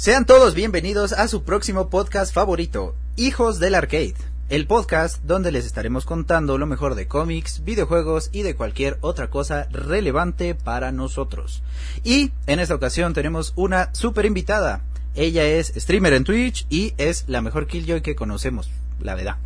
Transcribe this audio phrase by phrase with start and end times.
[0.00, 4.14] Sean todos bienvenidos a su próximo podcast favorito, Hijos del Arcade,
[4.48, 9.28] el podcast donde les estaremos contando lo mejor de cómics, videojuegos y de cualquier otra
[9.28, 11.62] cosa relevante para nosotros.
[12.02, 14.80] Y en esta ocasión tenemos una super invitada.
[15.14, 19.36] Ella es streamer en Twitch y es la mejor Killjoy que conocemos, la verdad.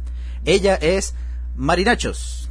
[0.45, 1.16] Ella es
[1.56, 2.48] Marinachos.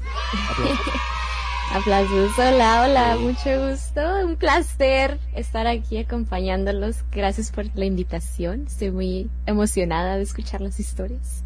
[0.49, 0.94] Aplausos,
[1.72, 6.98] hola, hola, mucho gusto, un placer estar aquí acompañándolos.
[7.12, 11.44] Gracias por la invitación, estoy muy emocionada de escuchar las historias.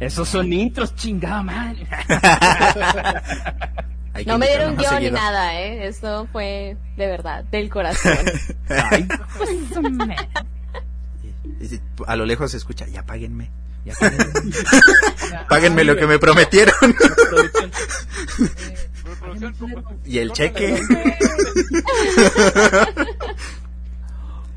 [0.00, 1.86] Esos son intros, chingada madre.
[4.24, 5.86] No me dieron guion ni nada, ¿eh?
[5.88, 8.16] Esto fue de verdad, del corazón.
[8.90, 9.06] Ay,
[9.36, 9.50] pues,
[12.06, 13.50] A lo lejos se escucha, ya páguenme.
[13.84, 14.32] Ya páguenme.
[15.48, 16.74] páguenme lo que me prometieron.
[20.04, 20.78] Y el cheque.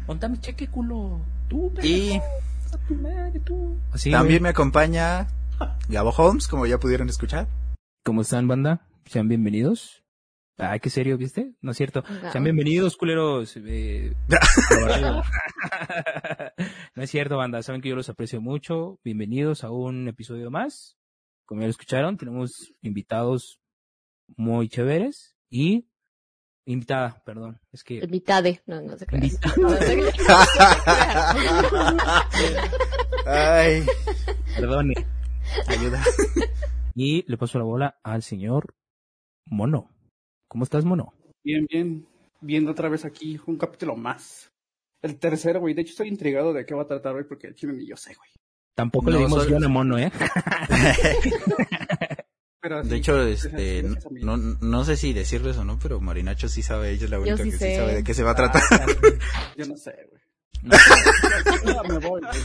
[0.05, 1.21] Ponta mi cheque, culo.
[1.47, 3.79] Tú, y a tu madre, tú.
[3.91, 5.27] Así, también me acompaña
[5.87, 7.47] Gabo Holmes, como ya pudieron escuchar.
[8.03, 8.85] ¿Cómo están, banda?
[9.05, 10.03] Sean bienvenidos.
[10.57, 11.53] Ay, qué serio, ¿viste?
[11.61, 12.03] No es cierto.
[12.21, 12.31] No.
[12.31, 13.55] Sean bienvenidos, culeros.
[13.57, 14.13] Eh,
[16.95, 17.63] no es cierto, banda.
[17.63, 18.99] Saben que yo los aprecio mucho.
[19.03, 20.97] Bienvenidos a un episodio más.
[21.45, 23.58] Como ya lo escucharon, tenemos invitados
[24.37, 25.87] muy chéveres y
[26.65, 27.59] invitada, perdón.
[27.71, 29.23] Es que Mitad de, no, no se crean.
[29.25, 29.55] Invitada.
[29.57, 30.03] No se.
[33.25, 33.83] Ay,
[34.55, 34.93] perdone.
[35.67, 36.03] ayuda.
[36.95, 38.75] Y le paso la bola al señor
[39.45, 39.89] Mono.
[40.47, 41.13] ¿Cómo estás, Mono?
[41.43, 42.07] Bien, bien.
[42.41, 44.51] Viendo otra vez aquí un capítulo más.
[45.01, 45.73] El tercero, güey.
[45.73, 47.95] De hecho, estoy intrigado de qué va a tratar hoy porque el chino ni yo
[47.97, 48.29] sé, güey.
[48.75, 50.11] Tampoco No, le dimos soy- guion a Mono, ¿eh?
[52.61, 56.91] Pero De hecho, este, no, no sé si decirles o no, pero Marinacho sí sabe,
[56.91, 58.61] ella es la única sí que sí sabe de qué se va a tratar.
[59.57, 60.21] Yo no sé, güey.
[60.63, 60.75] No.
[61.73, 62.39] Ya me voy, güey.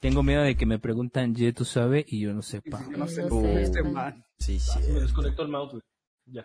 [0.00, 2.04] Tengo miedo de que me preguntan, ¿ye tú sabes?
[2.06, 2.80] Y yo no sepa.
[2.88, 3.24] Yo no sé.
[3.24, 3.62] No sé.
[3.62, 4.24] Este man.
[4.38, 4.78] Sí, sí.
[4.92, 5.82] Me desconectó el mouse, güey.
[6.26, 6.44] Ya.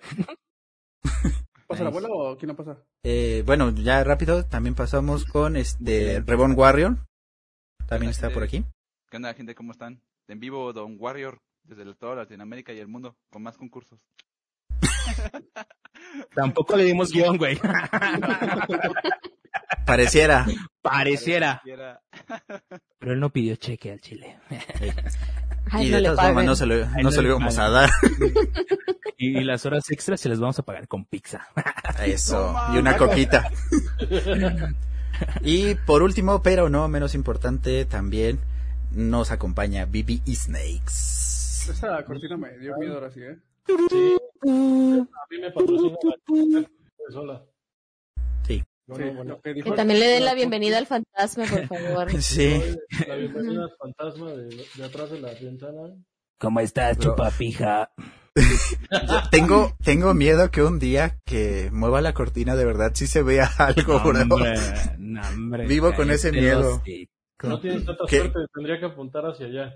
[1.67, 2.83] ¿Pasa la bola o quién no pasa?
[3.03, 6.97] Eh, bueno, ya rápido, también pasamos con este Reborn Warrior.
[7.87, 8.65] También está por aquí.
[9.09, 9.55] ¿Qué onda, gente?
[9.55, 10.01] ¿Cómo están?
[10.27, 13.99] En vivo, Don Warrior, desde toda Latinoamérica y el mundo, con más concursos.
[16.35, 17.59] Tampoco le dimos guion, güey.
[19.85, 20.45] Pareciera.
[20.81, 21.61] Pareciera.
[22.99, 24.37] Pero él no pidió cheque al chile.
[25.71, 27.89] Ay, y de todas formas no se lo, no se íbamos a dar.
[29.17, 31.47] Y, y las horas extras se las vamos a pagar con pizza.
[32.05, 32.55] Eso.
[32.73, 33.49] Y una coquita.
[35.41, 38.39] Y por último, pero no menos importante, también
[38.91, 41.32] nos acompaña Bibi y Snakes.
[41.69, 43.37] Esa cortina me dio miedo ahora sí, ¿eh?
[43.89, 44.17] Sí.
[44.45, 45.97] A mí me patrocina
[46.61, 47.43] la sola.
[48.45, 48.63] Sí.
[48.85, 49.41] Bueno, Sí, bueno.
[49.41, 52.11] que dijo- también le den la bienvenida al fantasma, por favor.
[52.21, 52.61] Sí.
[53.07, 55.95] La bienvenida al fantasma de, de atrás de la ventana.
[56.39, 57.11] ¿Cómo estás, Bro.
[57.11, 57.91] chupapija?
[59.31, 63.47] Tengo, tengo miedo que un día que mueva la cortina de verdad sí se vea
[63.59, 64.21] algo, bro.
[64.21, 64.55] Hombre,
[64.97, 66.81] no, hombre, Vivo con ese miedo.
[66.83, 67.49] los.
[67.49, 68.17] No tienes tanta ¿Qué?
[68.19, 69.73] suerte, tendría que apuntar hacia allá.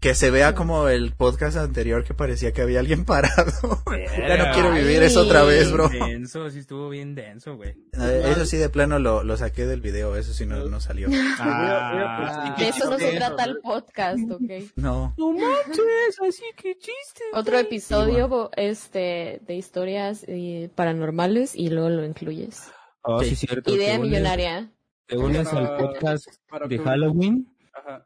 [0.00, 3.52] Que se vea como el podcast anterior que parecía que había alguien parado.
[3.86, 5.88] ya no quiero vivir eso otra vez, bro.
[5.88, 7.76] Denso, sí estuvo bien denso, güey.
[7.92, 11.08] Eh, Eso sí, de plano lo, lo saqué del video, eso sí no, no salió.
[11.38, 14.72] Ah, De eso no se trata el podcast, ¿ok?
[14.74, 15.14] No.
[15.16, 17.22] No manches, así que chiste.
[17.32, 22.72] Otro episodio este de historias eh, paranormales y luego lo incluyes.
[23.02, 23.72] Oh, sí, cierto.
[23.72, 24.68] Idea millonaria.
[25.06, 27.46] Te unes al podcast Para de Halloween.
[27.72, 28.04] Ajá.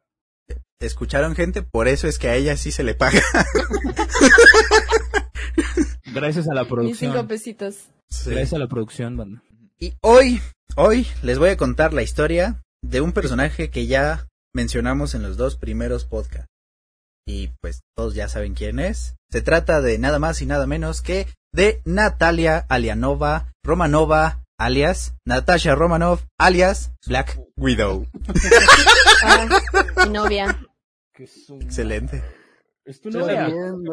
[0.81, 1.63] ¿Escucharon, gente?
[1.63, 3.23] Por eso es que a ella sí se le paga.
[6.15, 7.13] Gracias a la producción.
[7.13, 7.89] cinco pesitos.
[8.27, 9.43] Gracias a la producción, banda.
[9.79, 10.41] Y hoy,
[10.77, 15.37] hoy les voy a contar la historia de un personaje que ya mencionamos en los
[15.37, 16.49] dos primeros podcasts.
[17.27, 19.17] Y pues todos ya saben quién es.
[19.31, 25.75] Se trata de nada más y nada menos que de Natalia Alianova Romanova, alias Natasha
[25.75, 28.07] Romanov, alias Black Widow.
[29.23, 29.49] Ah,
[30.07, 30.59] mi novia.
[31.61, 32.23] Excelente.
[32.85, 33.49] ¿Es tu novia?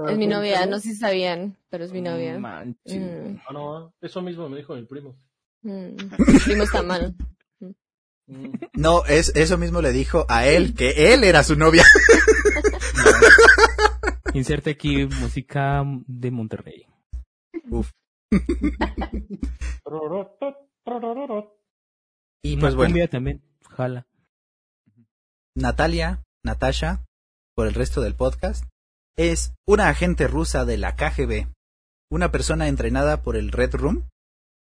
[0.09, 2.37] Es mi novia, no sé si sabían, pero es mi novia.
[2.39, 2.99] Manches.
[2.99, 5.15] Mm, Ah, no, eso mismo me dijo mi primo.
[5.63, 5.95] mm.
[6.45, 7.15] Primo está mal.
[8.27, 8.53] Mm.
[8.73, 11.83] No, es, eso mismo le dijo a él, que él era su novia.
[14.33, 16.85] Inserte aquí música de Monterrey.
[17.69, 17.89] Uf.
[22.43, 23.41] Y pues bueno, también.
[23.69, 24.07] Jala.
[25.55, 27.05] Natalia, Natasha,
[27.55, 28.65] por el resto del podcast,
[29.17, 31.47] es una agente rusa de la KGB,
[32.09, 34.07] una persona entrenada por el Red Room,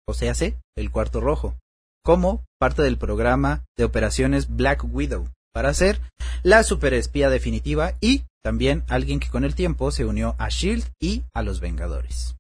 [0.08, 0.34] o sea,
[0.76, 1.58] el cuarto rojo,
[2.04, 6.02] como parte del programa de operaciones Black Widow para ser
[6.42, 11.24] la superespía definitiva y también alguien que con el tiempo se unió a Shield y
[11.34, 12.36] a los Vengadores.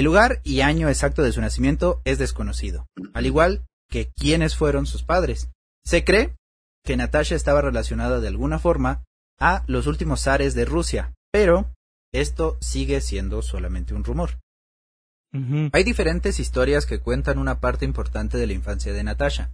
[0.00, 4.86] El lugar y año exacto de su nacimiento es desconocido, al igual que quiénes fueron
[4.86, 5.50] sus padres.
[5.84, 6.34] Se cree
[6.82, 9.04] que Natasha estaba relacionada de alguna forma
[9.38, 11.70] a los últimos zares de Rusia, pero
[12.14, 14.38] esto sigue siendo solamente un rumor.
[15.34, 19.52] Hay diferentes historias que cuentan una parte importante de la infancia de Natasha.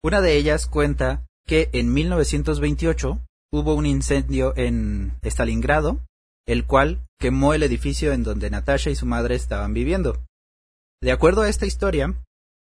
[0.00, 3.18] Una de ellas cuenta que en 1928
[3.50, 5.98] hubo un incendio en Stalingrado,
[6.46, 10.26] el cual quemó el edificio en donde Natasha y su madre estaban viviendo.
[11.00, 12.16] De acuerdo a esta historia,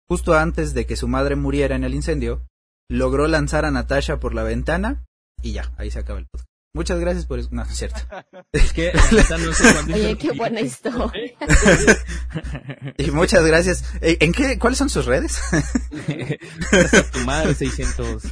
[0.09, 2.45] justo antes de que su madre muriera en el incendio,
[2.89, 5.06] logró lanzar a Natasha por la ventana
[5.42, 6.50] y ya, ahí se acaba el podcast.
[6.74, 7.48] Muchas gracias por eso.
[7.53, 8.01] No, es cierto.
[8.51, 11.33] Es que no sé Oye, qué buena historia.
[12.97, 13.86] Y muchas gracias.
[14.01, 14.59] Eh, ¿En qué?
[14.59, 15.39] ¿Cuáles son sus redes?
[17.13, 18.24] Tu madre 600.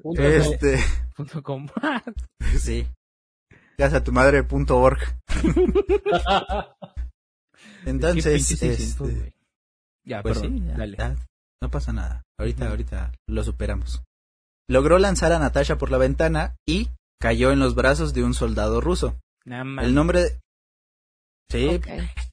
[0.00, 0.84] Punto este,
[1.16, 1.66] punto com.
[2.60, 2.86] sí.
[3.78, 4.98] A tu madre.org.
[7.84, 9.34] Entonces, Es que pinche 600, este.
[10.04, 10.96] Ya, Pues perdón, sí, ya, dale.
[10.96, 11.16] ya,
[11.62, 12.22] no pasa nada.
[12.38, 14.02] Ahorita, ahorita lo superamos.
[14.68, 16.88] Logró lanzar a Natasha por la ventana y
[17.20, 19.18] cayó en los brazos de un soldado ruso.
[19.44, 19.84] Nada más.
[19.84, 20.40] El nombre de...
[21.50, 21.86] Sí, Ok.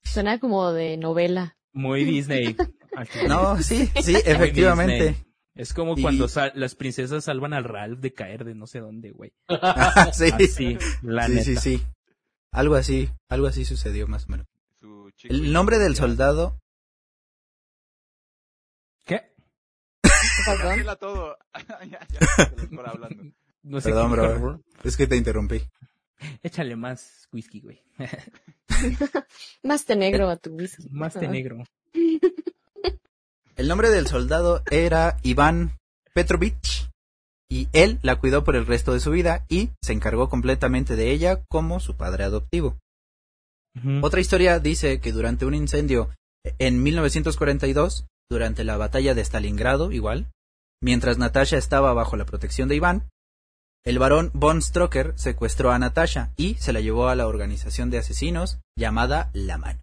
[0.03, 1.55] Suena como de novela.
[1.73, 2.55] Muy Disney.
[3.27, 5.15] no, sí, sí, Muy efectivamente.
[5.55, 8.79] Es como Y- cuando sal- las princesas salvan al Ralph de caer de no sé
[8.79, 9.31] dónde, güey.
[10.13, 11.43] sí, Así, la sí, neta.
[11.43, 11.83] sí, sí.
[12.51, 14.47] Algo así, algo así sucedió más o menos.
[14.79, 16.59] Su chico El nombre del soldado,
[19.05, 19.31] ¿Qué?
[20.01, 20.09] ¿Qué
[20.45, 20.61] pasó?
[20.63, 21.37] Cancela todo.
[21.89, 23.23] ya, ya, se los por hablando.
[23.63, 24.61] No sé Perdón, bro.
[24.83, 25.61] es que te interrumpí.
[26.41, 27.81] Échale más whisky, güey.
[29.63, 30.87] Más té negro a tu whisky.
[30.89, 31.21] más Ah.
[31.21, 31.63] negro.
[33.55, 35.77] El nombre del soldado era Iván
[36.13, 36.89] Petrovich
[37.49, 41.11] y él la cuidó por el resto de su vida y se encargó completamente de
[41.11, 42.77] ella como su padre adoptivo.
[44.03, 46.09] Otra historia dice que durante un incendio
[46.59, 50.27] en 1942, durante la batalla de Stalingrado, igual,
[50.81, 53.09] mientras Natasha estaba bajo la protección de Iván,
[53.83, 57.97] el barón von Stroker secuestró a Natasha y se la llevó a la organización de
[57.97, 59.81] asesinos llamada La Mano.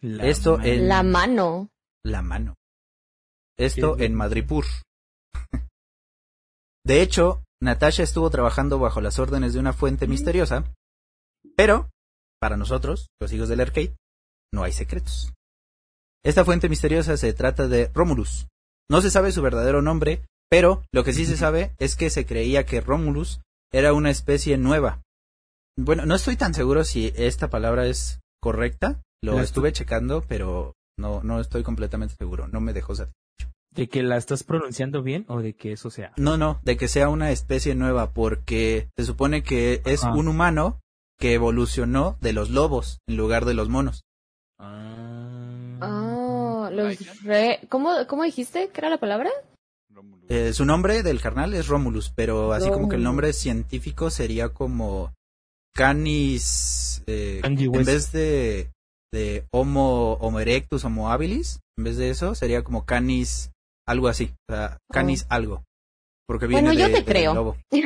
[0.00, 0.76] La Esto madre.
[0.76, 1.68] en- La mano.
[2.04, 2.54] La Mano.
[3.58, 4.64] Esto ¿Qué es en Madripur.
[6.84, 10.64] De hecho, Natasha estuvo trabajando bajo las órdenes de una fuente misteriosa,
[11.56, 11.90] pero,
[12.40, 13.96] para nosotros, los hijos del arcade,
[14.52, 15.32] no hay secretos.
[16.24, 18.48] Esta fuente misteriosa se trata de Romulus.
[18.88, 22.24] No se sabe su verdadero nombre, pero lo que sí se sabe es que se
[22.24, 23.40] creía que Romulus
[23.72, 25.02] era una especie nueva.
[25.78, 29.02] Bueno, no estoy tan seguro si esta palabra es correcta.
[29.22, 32.46] Lo La estuve checando, pero no, no estoy completamente seguro.
[32.48, 33.12] No me dejó saber.
[33.72, 36.12] ¿De que la estás pronunciando bien o de que eso sea?
[36.16, 40.14] No, no, de que sea una especie nueva, porque se supone que es Ajá.
[40.14, 40.80] un humano
[41.18, 44.02] que evolucionó de los lobos en lugar de los monos.
[45.80, 47.12] Oh, los Vaya.
[47.22, 47.60] re...
[47.68, 49.30] ¿Cómo, ¿Cómo dijiste que era la palabra?
[50.28, 54.50] Eh, su nombre del carnal es Romulus, pero así como que el nombre científico sería
[54.50, 55.12] como
[55.74, 57.02] Canis.
[57.06, 58.70] eh, en vez de,
[59.12, 63.50] de Homo, Homo erectus, Homo habilis, en vez de eso sería como Canis,
[63.86, 64.32] algo así.
[64.48, 65.64] O sea, Canis algo.
[66.26, 67.34] Porque viene Bueno, yo de- te del creo.
[67.34, 67.56] lobo.
[67.72, 67.82] Yo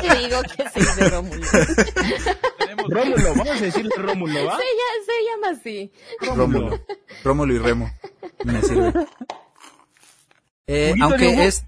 [0.00, 1.44] te digo que es de Rómulo.
[1.46, 4.58] se, Tenemos Rómulo, vamos a decirle Rómulo, ¿va?
[4.58, 5.92] lla- se llama así.
[6.34, 6.80] Rómulo.
[7.22, 7.90] Rómulo y Remo.
[8.44, 8.92] Me sirve.
[10.70, 11.64] Eh, aunque es,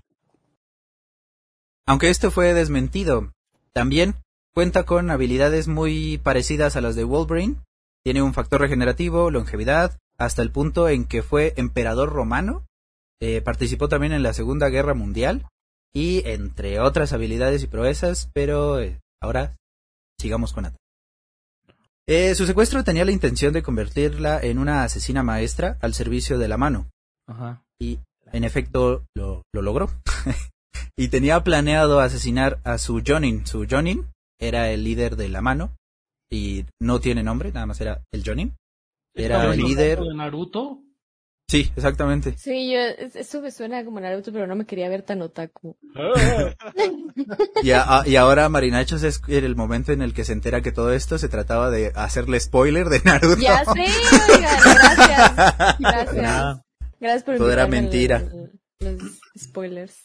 [1.87, 3.33] aunque esto fue desmentido,
[3.73, 4.15] también
[4.53, 7.57] cuenta con habilidades muy parecidas a las de Wolverine.
[8.05, 12.67] Tiene un factor regenerativo, longevidad, hasta el punto en que fue emperador romano.
[13.21, 15.47] Eh, participó también en la Segunda Guerra Mundial
[15.93, 19.57] y entre otras habilidades y proezas, pero eh, ahora
[20.19, 20.75] sigamos con Nat.
[22.07, 26.49] Eh, su secuestro tenía la intención de convertirla en una asesina maestra al servicio de
[26.49, 26.91] la mano.
[27.27, 27.63] Ajá.
[27.79, 28.01] Y
[28.33, 29.91] en efecto lo, lo logró.
[30.97, 33.47] y tenía planeado asesinar a su Jonin.
[33.47, 35.77] Su Jonin era el líder de la mano.
[36.31, 38.55] Y no tiene nombre, nada más era el Jonin.
[39.15, 39.99] Era ¿Estamos el líder.
[40.01, 40.83] de Naruto?
[41.49, 42.37] Sí, exactamente.
[42.39, 45.77] Sí, yo, es- eso me suena como Naruto, pero no me quería ver tan otaku.
[45.97, 46.55] Eh,
[47.65, 50.93] Y, a- y ahora Marinachos es el momento en el que se entera que todo
[50.93, 53.41] esto se trataba de hacerle spoiler de Naruto.
[53.43, 53.87] Ya sé,
[54.33, 55.79] oigan, gracias.
[55.81, 56.61] Gracias.
[57.01, 58.23] Gracias por Todo era mentira.
[58.79, 59.01] Los
[59.37, 59.97] spoilers.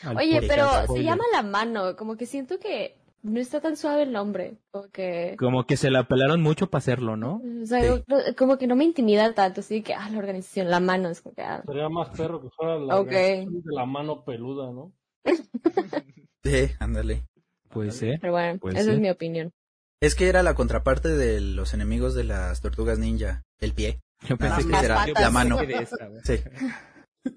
[0.00, 4.02] Al Oye, pero se llama la mano, como que siento que no está tan suave
[4.04, 4.58] el nombre.
[4.70, 5.34] Como que.
[5.38, 7.42] Como que se la pelaron mucho para hacerlo, ¿no?
[7.62, 8.04] O sea, Sí.
[8.36, 11.34] como que no me intimida tanto, así que, ah, la organización, la mano, es como
[11.34, 13.08] que, ah, Sería más perro que fuera la Ok.
[13.08, 14.92] organización de la mano peluda, ¿no?
[16.44, 17.24] Sí, ándale.
[17.70, 18.18] Puede ser.
[18.20, 18.94] pero bueno, Puede esa ser.
[18.94, 19.50] es mi opinión.
[20.00, 24.00] Es que era la contraparte de los enemigos de las tortugas ninja, el pie.
[24.28, 25.08] Yo pensé que patas.
[25.20, 25.56] la mano.
[26.22, 26.36] Sí.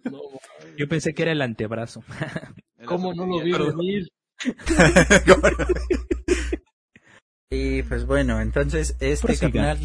[0.03, 0.19] No,
[0.77, 2.03] Yo pensé que era el antebrazo.
[2.85, 4.07] ¿Cómo no lo vi venir?
[7.51, 9.51] y pues bueno, entonces este Prosiga.
[9.51, 9.79] carnal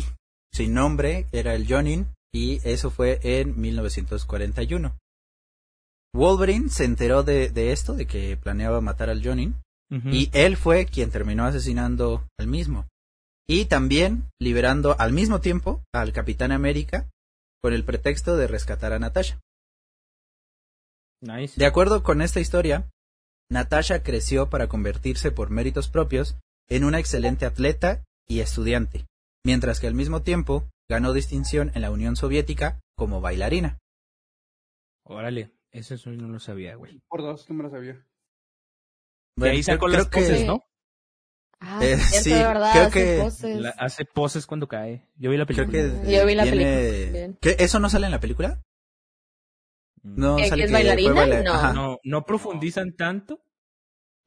[0.53, 4.97] sin nombre era el Jonin y eso fue en 1941.
[6.15, 9.57] Wolverine se enteró de, de esto, de que planeaba matar al Jonin,
[10.11, 12.87] y él fue quien terminó asesinando al mismo.
[13.47, 17.11] Y también liberando al mismo tiempo al Capitán América
[17.61, 19.39] con el pretexto de rescatar a Natasha.
[21.21, 21.59] Nice.
[21.59, 22.89] De acuerdo con esta historia,
[23.53, 26.37] Natasha creció para convertirse por méritos propios
[26.69, 29.07] en una excelente atleta y estudiante,
[29.45, 33.79] mientras que al mismo tiempo ganó distinción en la Unión Soviética como bailarina.
[35.05, 37.01] Órale, eso sí no lo sabía, güey.
[37.09, 38.05] Por dos, no me lo sabía.
[39.37, 40.63] De ahí sacó creo las que- poses, ¿no?
[41.61, 43.61] Ah, Eh, sí, de verdad, creo hace que poses.
[43.61, 45.09] La- hace poses cuando cae.
[45.17, 46.11] Yo vi la Creo película.
[46.11, 47.53] Yo vi la tiene- película.
[47.65, 48.61] ¿Eso no sale en la película?
[50.03, 51.13] No ¿Que- sale que es bailarina?
[51.15, 51.73] baila- No.
[51.73, 53.41] No, no profundizan tanto.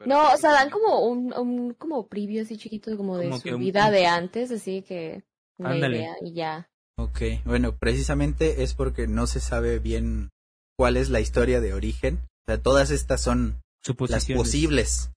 [0.05, 3.49] No, o sea, dan como un, un como preview así chiquito como de Como su
[3.55, 5.23] un- vida de antes, así que
[5.57, 5.97] una Ándale.
[5.97, 6.69] idea y ya.
[6.97, 10.29] Ok, bueno, precisamente es porque no se sabe bien
[10.77, 12.19] cuál es la historia de origen.
[12.43, 14.37] O sea, todas estas son las Suposiciones.
[14.43, 15.11] posibles.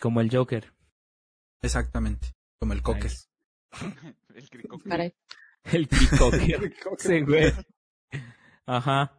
[0.00, 0.72] Como el Joker.
[1.62, 3.12] Exactamente, como el cocker.
[4.34, 4.78] El crico.
[4.86, 5.14] Caray.
[5.64, 6.72] El Kicoker.
[6.98, 7.52] Sí, güey.
[8.66, 9.12] Ajá.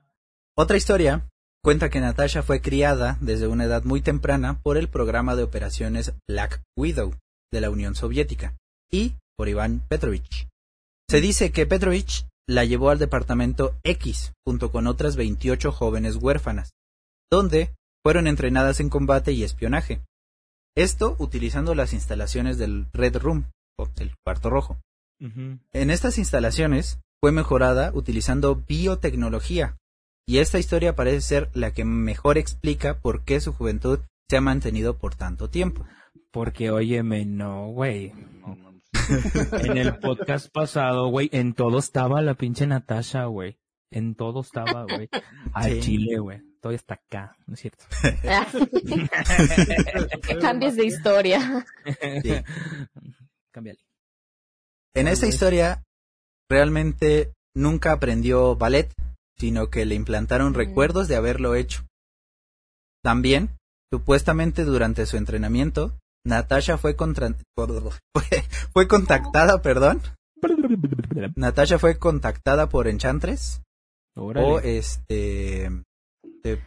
[0.55, 1.27] Otra historia
[1.63, 6.13] cuenta que Natasha fue criada desde una edad muy temprana por el programa de operaciones
[6.29, 7.15] Black Widow
[7.51, 8.55] de la Unión Soviética
[8.91, 10.47] y por Iván Petrovich.
[11.09, 16.73] Se dice que Petrovich la llevó al departamento X junto con otras 28 jóvenes huérfanas,
[17.31, 20.01] donde fueron entrenadas en combate y espionaje.
[20.75, 23.45] Esto utilizando las instalaciones del Red Room,
[23.79, 24.77] o del cuarto rojo.
[25.19, 29.77] En estas instalaciones fue mejorada utilizando biotecnología,
[30.25, 33.99] y esta historia parece ser la que mejor explica por qué su juventud
[34.29, 35.85] se ha mantenido por tanto tiempo.
[36.31, 38.13] Porque, óyeme, no, güey.
[39.63, 43.57] En el podcast pasado, güey, en todo estaba la pinche Natasha, güey.
[43.91, 45.09] En todo estaba, güey.
[45.53, 45.79] Al Sí.
[45.81, 46.39] chile, güey.
[46.61, 47.83] Todo está acá, ¿no es cierto?
[50.25, 51.65] Que cambies de historia.
[52.23, 52.31] Sí.
[53.51, 53.79] Cámbiale.
[54.95, 55.83] En esta historia
[56.49, 58.93] realmente nunca aprendió ballet,
[59.43, 61.85] sino que le implantaron recuerdos de haberlo hecho.
[63.03, 63.57] También,
[63.91, 70.01] supuestamente durante su entrenamiento, Natasha fue, contra- fue, fue contactada, perdón,
[71.35, 73.61] Natasha fue contactada por Enchantress.
[74.15, 74.47] Órale.
[74.47, 75.69] o este
[76.43, 76.61] se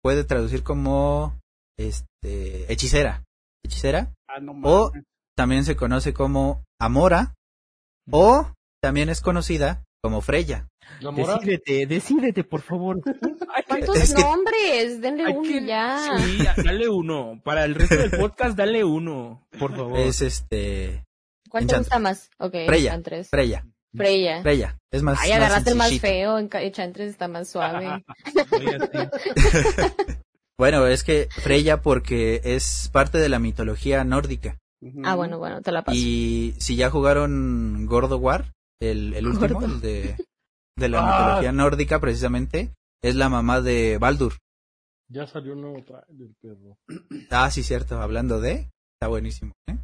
[0.00, 1.40] puede traducir como
[1.76, 3.24] este hechicera.
[3.64, 4.12] Hechicera.
[4.28, 4.92] Ah, no O-
[5.36, 7.34] también se conoce como Amora.
[8.12, 8.46] O
[8.80, 10.66] también es conocida como Freya.
[11.00, 13.00] Decídete, decídete, por favor.
[13.68, 15.00] ¿Cuántos Es que- nombres?
[15.00, 16.18] Denle uno que- ya.
[16.18, 17.40] Sí, dale uno.
[17.44, 19.98] Para el resto del podcast, dale uno, por favor.
[19.98, 21.04] es este
[21.48, 22.30] ¿Cuál te gusta más?
[22.38, 22.90] Ok, Freya.
[22.90, 23.28] Enchantress.
[23.30, 24.42] Freya Freya.
[24.42, 26.38] Freya es más Ay, agarraste el más feo.
[26.38, 28.04] Enchantress está más suave.
[30.58, 34.58] Bueno es que Freya porque es parte de la mitología nórdica.
[35.04, 35.96] Ah, bueno, bueno, te la paso.
[35.98, 38.52] y si ya jugaron Gordo War
[38.90, 39.66] el, el último Gordo.
[39.74, 40.16] el de
[40.76, 41.18] de la Ah.
[41.24, 42.72] mitología nórdica precisamente
[43.02, 44.34] es la mamá de Baldur
[45.08, 46.78] Ya salió un nuevo trailer, perro.
[47.30, 48.00] Ah, sí, cierto.
[48.00, 48.70] Hablando de.
[48.96, 49.52] Está buenísimo.
[49.68, 49.76] ¿eh?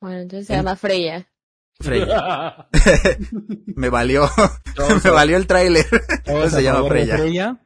[0.00, 1.26] Bueno, entonces se llama Freya.
[1.80, 2.68] Freya.
[3.76, 4.24] Me valió.
[5.04, 5.84] Me valió el tráiler.
[6.50, 7.16] se llama Freya.
[7.18, 7.60] Freya.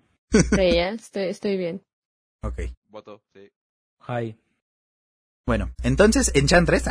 [0.50, 1.83] Freya, estoy, estoy bien.
[2.43, 2.61] Ok.
[2.88, 3.50] Voto, sí.
[4.09, 4.37] Hi.
[5.46, 6.84] Bueno, entonces Enchantress.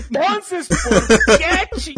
[0.00, 1.94] Entonces, ¿por qué, chi-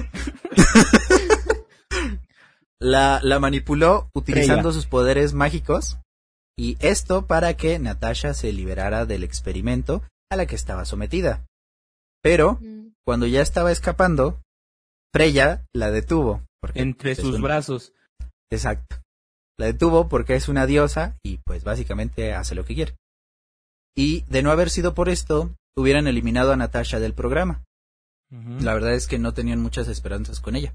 [2.78, 4.74] la, la manipuló utilizando Freya.
[4.74, 5.98] sus poderes mágicos.
[6.58, 11.46] Y esto para que Natasha se liberara del experimento a la que estaba sometida.
[12.22, 12.88] Pero, Mm.
[13.06, 14.40] cuando ya estaba escapando,
[15.14, 16.42] Freya la detuvo.
[16.60, 17.92] porque Entre sus un- brazos.
[18.50, 18.96] Exacto.
[19.58, 22.96] La detuvo porque es una diosa y pues básicamente hace lo que quiere.
[23.94, 27.62] Y de no haber sido por esto, hubieran eliminado a Natasha del programa.
[28.60, 30.74] La verdad es que no tenían muchas esperanzas con ella.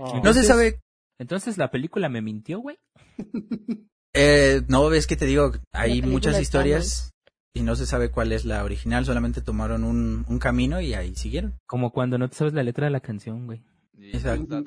[0.00, 0.20] Ah.
[0.24, 0.80] No se sabe,
[1.20, 2.76] Entonces la película me mintió, güey.
[4.14, 7.12] Eh, no, ves que te digo, hay muchas historias
[7.54, 11.14] y no se sabe cuál es la original, solamente tomaron un, un camino y ahí
[11.14, 11.54] siguieron.
[11.66, 13.62] Como cuando no te sabes la letra de la canción, güey.
[13.94, 14.62] Y Exacto.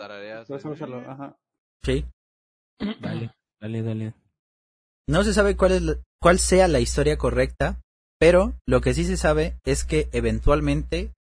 [1.08, 1.38] ajá.
[1.84, 2.06] Sí.
[2.80, 4.14] Dale, dale, dale.
[5.08, 7.80] No se sabe cuál es la- cuál sea la historia correcta,
[8.20, 11.14] pero lo que sí se sabe es que eventualmente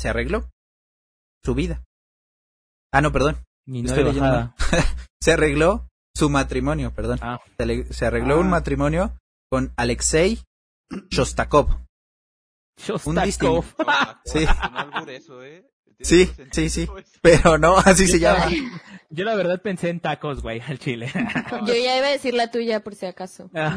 [0.00, 0.48] se arregló
[1.44, 1.84] su vida.
[2.92, 3.36] Ah, no, perdón.
[3.66, 4.54] No.
[5.22, 7.18] Se arregló su matrimonio, perdón.
[7.20, 8.50] Ah, Se, le- se arregló un Ah.
[8.50, 9.18] matrimonio
[9.50, 10.40] con Alexei
[11.10, 11.80] Shostakov.
[12.78, 13.24] Shostakov.
[13.24, 13.64] distinto.
[14.24, 14.38] Sí.
[14.40, 14.44] Sí.
[14.46, 15.68] No albur eso, ¿eh?
[15.98, 16.88] Tiene Sí, sí, sí.
[17.22, 18.48] Pero no, así se llama.
[19.10, 21.10] Yo la verdad pensé en tacos, güey, al chile.
[21.66, 23.48] Yo ya iba a decir la tuya por si acaso.
[23.54, 23.76] Ah.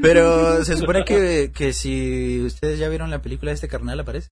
[0.00, 4.28] Pero se supone que, que si ustedes ya vieron la película de este carnal aparece.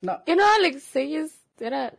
[0.00, 1.94] No, Que no, Alexei es- era...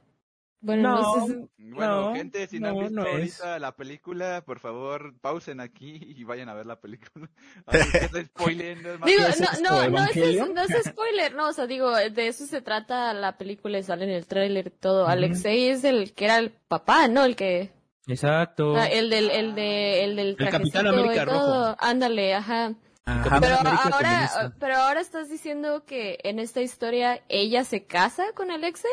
[0.65, 1.49] Bueno, no, No.
[1.75, 3.11] Bueno, No, gente, si no, han no, visto no es.
[3.13, 7.29] ahorita la película, por favor, pausen aquí y vayan a ver la película.
[7.71, 11.67] Es más Digo, que- es no, no, no es, no es spoiler, no, o sea,
[11.67, 15.07] digo, de eso se trata la película y sale en el tráiler todo.
[15.07, 17.25] Alexei es el que era el papá, ¿no?
[17.25, 17.71] El que,
[18.07, 18.75] Exacto.
[18.75, 21.65] ah, el del, el de, el del Capitán trajecito América y todo.
[21.71, 21.77] rojo.
[21.79, 22.73] Ándale, ajá.
[23.05, 23.39] Ajá.
[23.41, 24.55] Pero América ahora, comunista.
[24.59, 28.89] pero ahora estás diciendo que en esta historia ella se casa con Alexei.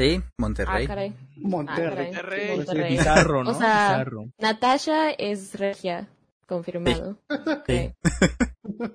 [0.00, 0.86] Sí, Ah, Monterrey.
[0.86, 1.12] caray.
[1.36, 2.06] Monterrey.
[2.06, 2.56] Monterrey.
[2.56, 2.96] Monterrey.
[2.96, 3.50] Bizarro, ¿no?
[3.50, 4.02] O sea.
[4.38, 6.08] Natasha es regia,
[6.46, 7.18] confirmado.
[7.66, 7.92] Sí.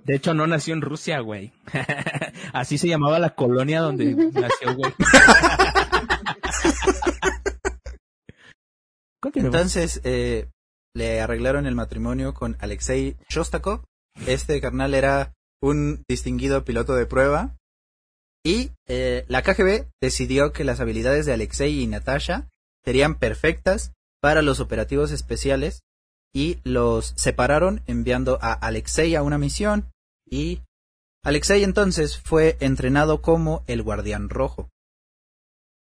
[0.03, 1.51] De hecho, no nació en Rusia, güey.
[2.53, 4.91] Así se llamaba la colonia donde nació, güey.
[9.35, 10.49] Entonces, eh,
[10.95, 13.83] le arreglaron el matrimonio con Alexei Shostakov.
[14.27, 17.55] Este carnal era un distinguido piloto de prueba.
[18.45, 22.47] Y eh, la KGB decidió que las habilidades de Alexei y Natasha
[22.83, 25.81] serían perfectas para los operativos especiales
[26.31, 29.91] y los separaron enviando a Alexei a una misión
[30.29, 30.61] y
[31.23, 34.69] Alexei entonces fue entrenado como el guardián rojo.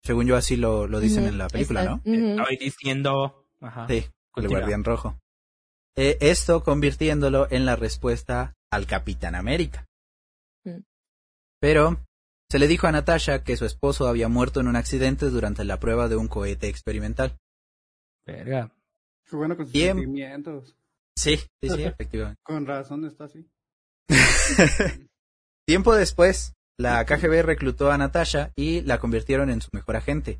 [0.03, 2.43] Según yo así lo, lo dicen en la película, está- ¿no?
[2.43, 3.47] Estoy diciendo.
[3.61, 3.87] Ajá.
[3.87, 5.17] Sí, el guardián rojo.
[5.95, 9.87] Eh, esto convirtiéndolo en la respuesta al Capitán América.
[10.65, 10.81] Mm.
[11.59, 11.97] Pero
[12.53, 15.79] se le dijo a Natasha que su esposo había muerto en un accidente durante la
[15.79, 17.35] prueba de un cohete experimental.
[18.27, 18.71] Verga.
[19.27, 19.97] Qué bueno con sus Bien.
[19.97, 20.75] sentimientos.
[21.17, 22.39] Sí, sí, sí, efectivamente.
[22.45, 23.49] Con razón está así.
[25.67, 30.39] Tiempo después, la KGB reclutó a Natasha y la convirtieron en su mejor agente,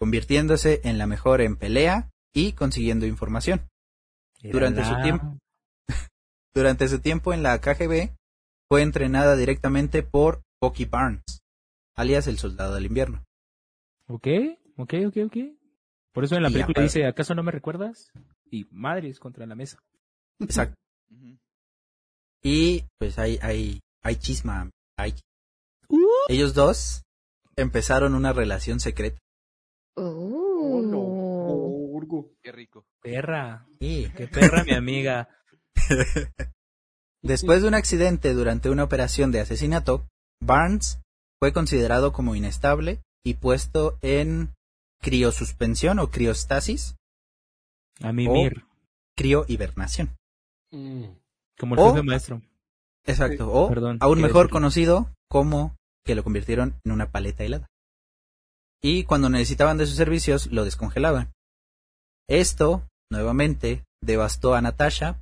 [0.00, 3.68] convirtiéndose en la mejor en pelea y consiguiendo información.
[4.42, 5.38] Durante su tiempo.
[6.52, 8.10] Durante su tiempo en la KGB,
[8.68, 11.42] fue entrenada directamente por Bucky Barnes,
[11.94, 13.24] alias el soldado del invierno.
[14.08, 14.26] Ok,
[14.76, 15.36] ok, ok, ok.
[16.12, 18.10] Por eso en la Y película dice, ¿acaso no me recuerdas?
[18.50, 19.78] Y madres contra la mesa.
[20.40, 20.76] Exacto.
[22.40, 24.70] Y pues hay, hay, hay chisma.
[24.96, 25.12] Hay...
[26.28, 27.02] Ellos dos
[27.56, 29.18] empezaron una relación secreta.
[29.96, 30.98] Oh, no.
[31.00, 31.88] Oh.
[31.90, 32.30] Urgo.
[32.40, 32.86] Qué rico.
[33.02, 33.66] Perra.
[33.80, 35.28] Y Qué perra, mi amiga.
[37.22, 40.06] después de un accidente durante una operación de asesinato,
[40.40, 41.00] Barnes
[41.40, 44.54] fue considerado como inestable y puesto en
[45.00, 46.96] criosuspensión o criostasis,
[48.02, 48.64] A mimir.
[49.16, 50.16] criohibernación.
[50.72, 51.04] Mm.
[51.58, 52.42] Como el o- jefe maestro.
[53.06, 53.50] Exacto.
[53.52, 57.66] O Perdón, aún mejor conocido como que lo convirtieron en una paleta helada.
[58.82, 61.32] Y cuando necesitaban de sus servicios, lo descongelaban.
[62.28, 65.20] Esto, nuevamente, devastó a Natasha.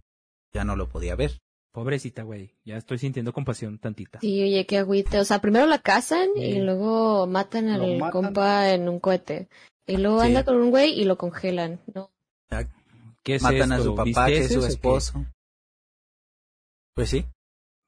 [0.52, 1.38] Ya no lo podía ver.
[1.76, 2.54] Pobrecita, güey.
[2.64, 4.18] Ya estoy sintiendo compasión tantita.
[4.20, 5.20] Sí, oye, qué agüite.
[5.20, 8.12] O sea, primero la casan y luego matan al matan.
[8.12, 9.50] compa en un cohete.
[9.86, 10.28] Y luego Sí.
[10.28, 11.82] anda con un güey y lo congelan.
[11.94, 12.10] No.
[13.22, 15.26] ¿Qué es Matan a su papá, que es ¿Visteces su esposo.
[16.94, 17.26] Pues sí.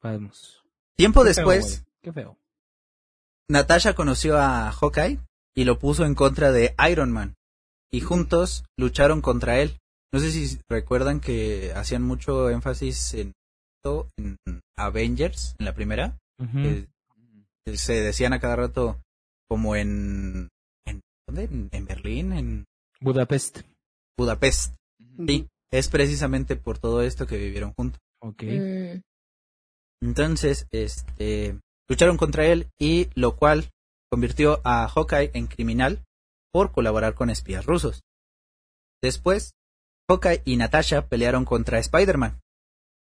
[0.03, 0.63] Vamos.
[0.95, 1.95] Tiempo Qué feo, después, güey.
[2.03, 2.37] Qué feo.
[3.49, 5.19] Natasha conoció a Hawkeye
[5.55, 7.37] y lo puso en contra de Iron Man.
[7.91, 9.79] Y juntos lucharon contra él.
[10.13, 13.33] No sé si recuerdan que hacían mucho énfasis en,
[13.85, 14.37] en
[14.77, 16.19] Avengers, en la primera.
[17.75, 19.01] Se decían a cada rato
[19.49, 20.49] como en,
[20.87, 21.45] en ¿dónde?
[21.45, 22.65] En, en Berlín, en
[23.01, 23.61] Budapest.
[24.17, 24.75] Budapest.
[25.27, 28.01] Sí, es precisamente por todo esto que vivieron juntos.
[28.21, 28.43] Ok.
[28.43, 29.01] Mm.
[30.01, 33.71] Entonces, este, lucharon contra él y lo cual
[34.11, 36.05] convirtió a Hawkeye en criminal
[36.53, 38.03] por colaborar con espías rusos.
[39.03, 39.53] Después,
[40.09, 42.41] Hawkeye y Natasha pelearon contra Spider-Man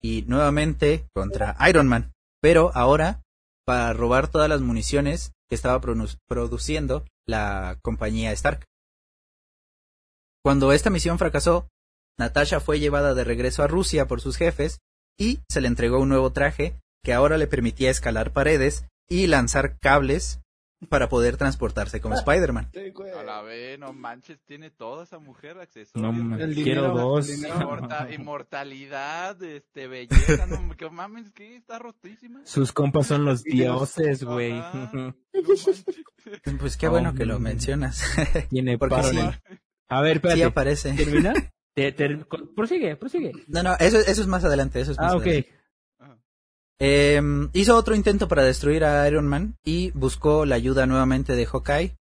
[0.02, 3.22] y nuevamente contra Iron Man, pero ahora
[3.64, 8.64] para robar todas las municiones que estaba produ- produciendo la compañía Stark.
[10.44, 11.68] Cuando esta misión fracasó,
[12.18, 14.78] Natasha fue llevada de regreso a Rusia por sus jefes
[15.18, 19.78] y se le entregó un nuevo traje que ahora le permitía escalar paredes y lanzar
[19.78, 20.40] cables
[20.88, 22.70] para poder transportarse como Spider-Man.
[22.72, 22.92] Sí.
[23.18, 26.12] A la vez, no manches, tiene toda esa mujer accesorio.
[26.12, 27.28] No El quiero dinero, dos.
[27.28, 27.54] el dinero.
[27.60, 32.40] Inmorta- inmortalidad, este, belleza, no, que mames, que está rotísima.
[32.44, 34.52] Sus compas son los dioses, güey.
[34.72, 35.14] No
[35.48, 35.84] manches.
[36.60, 38.02] Pues qué Oh, bueno que lo mencionas.
[38.50, 39.18] Tiene Porque paro sí.
[39.88, 40.44] A ver, sí espérate.
[40.44, 40.92] aparece.
[40.92, 41.32] ¿Termina?
[41.74, 41.92] Te-
[42.54, 43.32] Prosigue, prosigue.
[43.48, 44.80] No, no, eso, eso es más adelante.
[44.80, 45.22] Eso es más Ah, ok.
[45.22, 45.48] adelante.
[45.50, 45.61] Ajá.
[46.84, 51.46] Em, hizo otro intento para destruir a Iron Man y buscó la ayuda nuevamente de
[51.46, 51.96] Hawkeye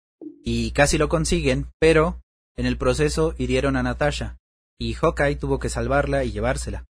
[0.43, 2.21] y casi lo consiguen, pero
[2.55, 4.37] en el proceso hirieron a Natasha
[4.77, 6.85] y Hawkeye tuvo que salvarla y llevársela.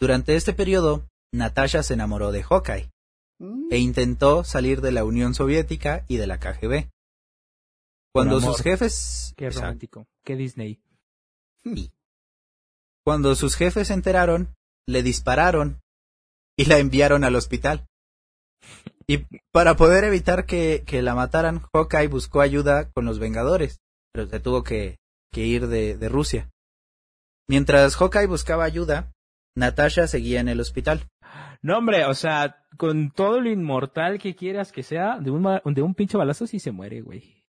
[0.00, 2.90] Durante este periodo, Natasha se enamoró de Hawkeye
[3.38, 3.72] Mm.
[3.72, 6.90] e intentó salir de la Unión Soviética y de la KGB.
[8.12, 8.52] Cuando amor.
[8.54, 10.06] sus jefes Qué romántico.
[10.24, 10.80] Qué Disney.
[13.04, 14.54] Cuando sus jefes se enteraron,
[14.86, 15.81] le dispararon
[16.56, 17.86] y la enviaron al hospital.
[19.06, 23.80] Y para poder evitar que, que la mataran, Hawkeye buscó ayuda con los Vengadores,
[24.12, 24.98] pero se tuvo que,
[25.30, 26.50] que ir de, de Rusia.
[27.48, 29.12] Mientras Hawkeye buscaba ayuda,
[29.56, 31.08] Natasha seguía en el hospital.
[31.60, 35.82] No, hombre, o sea, con todo lo inmortal que quieras que sea, de un, de
[35.82, 37.44] un pinche balazo sí se muere, güey.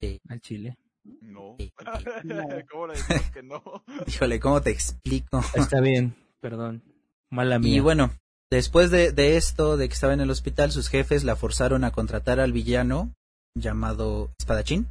[0.00, 0.20] Sí.
[0.28, 0.78] Al chile.
[1.04, 1.56] No.
[2.70, 2.94] ¿Cómo le
[3.32, 3.62] que no?
[4.06, 5.42] Híjole, ¿cómo te explico?
[5.54, 6.82] Está bien, perdón.
[7.30, 7.76] Mala mía.
[7.76, 8.10] Y bueno,
[8.50, 11.90] después de, de esto, de que estaba en el hospital, sus jefes la forzaron a
[11.92, 13.12] contratar al villano
[13.56, 14.88] llamado Espadachín,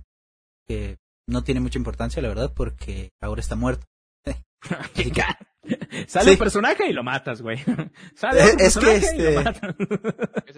[0.67, 3.85] que no tiene mucha importancia, la verdad, porque ahora está muerto.
[4.61, 5.23] Así que-
[6.07, 6.31] Sale Sí.
[6.31, 7.59] un personaje y lo matas, güey.
[8.15, 9.75] Sale Eh, es que, personaje y lo este, matas.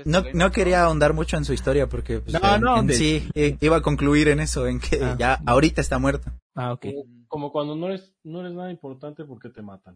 [0.05, 3.27] No, no quería ahondar mucho en su historia porque pues, No, en, no, en sí
[3.33, 5.15] eh, iba a concluir en eso, en que Ah.
[5.19, 6.31] ya ahorita está muerto.
[6.55, 6.85] Ah, ok.
[6.85, 9.95] Como, como cuando no eres, no eres nada importante porque te matan.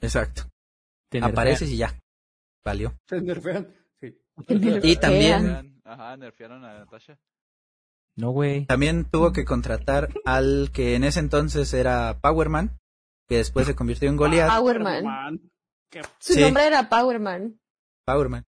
[0.00, 0.42] Exacto.
[1.10, 1.18] Te.
[1.22, 1.94] Apareces y ya.
[2.66, 2.98] Valió.
[3.08, 3.68] Se nerfean.
[4.00, 4.18] Sí.
[4.82, 7.18] Y también, Ajá, nerfearon a Natasha.
[8.16, 8.66] No, güey.
[8.66, 12.78] también tuvo que contratar al que en ese entonces era Power Man,
[13.28, 14.50] que después se convirtió en Goliath.
[14.50, 15.04] Power Man.
[15.04, 15.40] Man.
[15.90, 16.40] Qué- Su Sí.
[16.40, 17.60] nombre era Power Man.
[18.04, 18.44] Power Man.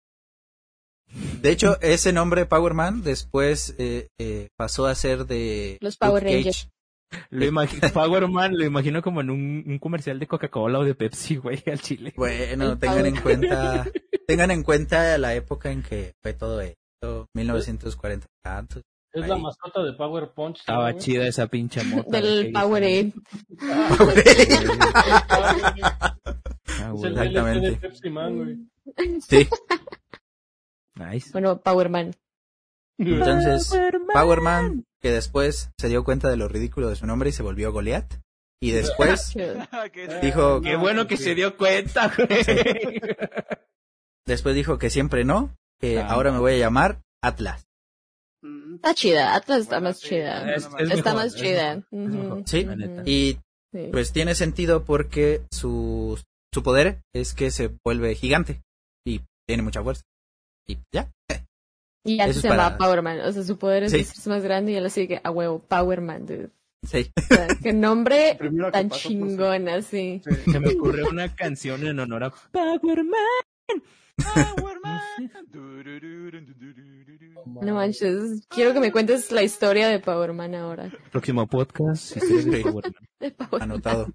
[1.40, 6.22] De hecho, ese nombre Power Man después eh, eh, pasó a ser de Los Power
[6.22, 6.68] Luke Rangers.
[7.30, 10.94] Lo imagino, Power Man, lo imagino como en un, un comercial de Coca-Cola o de
[10.94, 12.12] Pepsi, güey, al chile.
[12.16, 13.22] Bueno, tengan en Power.
[13.22, 13.86] cuenta,
[14.26, 18.82] tengan en cuenta la época en que fue todo esto, 1940 y tantos.
[19.10, 19.28] Es Ahí.
[19.30, 20.60] la mascota de Power Punch.
[20.60, 20.98] Estaba ¿no?
[20.98, 22.20] chida esa pinche mota.
[22.20, 23.14] Del Powerade.
[23.62, 23.96] Ah,
[26.92, 27.12] güey.
[27.12, 27.60] Exactamente.
[27.60, 28.56] DLC de Pepsi Man, güey.
[29.20, 29.48] Sí,
[30.94, 31.30] Nice.
[31.32, 31.88] Bueno, Power
[32.98, 33.72] Entonces
[34.12, 37.42] Power Man, que después se dio cuenta de lo ridículo de su nombre y se
[37.42, 38.20] volvió Goliath.
[38.60, 39.32] Y después.
[39.92, 40.18] ¿Qué?
[40.22, 43.00] dijo, Qué bueno que se dio cuenta, güey.
[44.26, 46.08] después dijo que siempre no, que Ah.
[46.08, 47.66] ahora me voy a llamar Atlas.
[48.42, 48.76] Mm.
[48.76, 49.34] Está chida.
[49.34, 50.54] Atlas está Bueno, más sí, chida.
[50.54, 51.74] Es- es Está mejor, más es chida.
[51.76, 52.22] mejor, es Ujú.
[52.22, 52.66] mejor, Sí.
[53.06, 53.38] Y
[53.72, 53.88] Sí.
[53.92, 56.18] pues tiene sentido porque su,
[56.54, 58.62] su poder es que se vuelve gigante
[59.06, 60.02] y tiene mucha fuerza.
[60.66, 61.10] Y ya.
[62.12, 63.20] Y es se llamaba para- Power Man.
[63.20, 64.00] O sea, su poder es Sí.
[64.00, 66.50] hacerse más grande y él así que a huevo, Power Man, dude.
[66.86, 67.10] Sí.
[67.16, 68.38] O sea, qué nombre
[68.72, 70.22] tan chingón así.
[70.24, 70.50] sí.
[70.52, 73.82] Se me ocurrió una canción en honor a Power Man.
[74.16, 75.00] Power Man.
[77.62, 78.46] No manches.
[78.48, 80.90] Quiero que me cuentes la historia de Power Man ahora.
[81.10, 83.08] Próximo podcast, historia de Power Man.
[83.20, 83.62] De Power Man.
[83.62, 84.06] Anotado.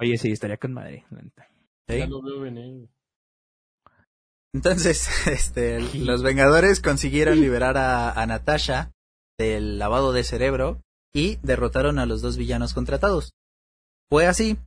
[0.00, 1.04] Oye, sí, estaría con madre.
[1.88, 1.98] Sí.
[1.98, 2.88] Ya lo veo venir.
[4.54, 8.92] Entonces, este, los Vengadores consiguieron liberar a, a Natasha
[9.38, 10.80] del lavado de cerebro
[11.14, 13.32] y derrotaron a los dos villanos contratados.
[14.08, 14.58] Fue así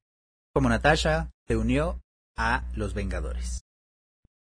[0.54, 2.02] como Natasha se unió
[2.38, 3.62] a los Vengadores.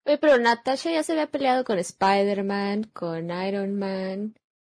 [0.05, 4.35] Oye, pero Natasha ya se había peleado con Spider-Man, con Iron Man,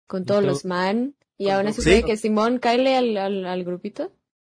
[0.09, 1.15] con todos todo- los man.
[1.39, 2.03] Y aún así Sí.
[2.05, 4.13] que Simón cae al, al, al grupito.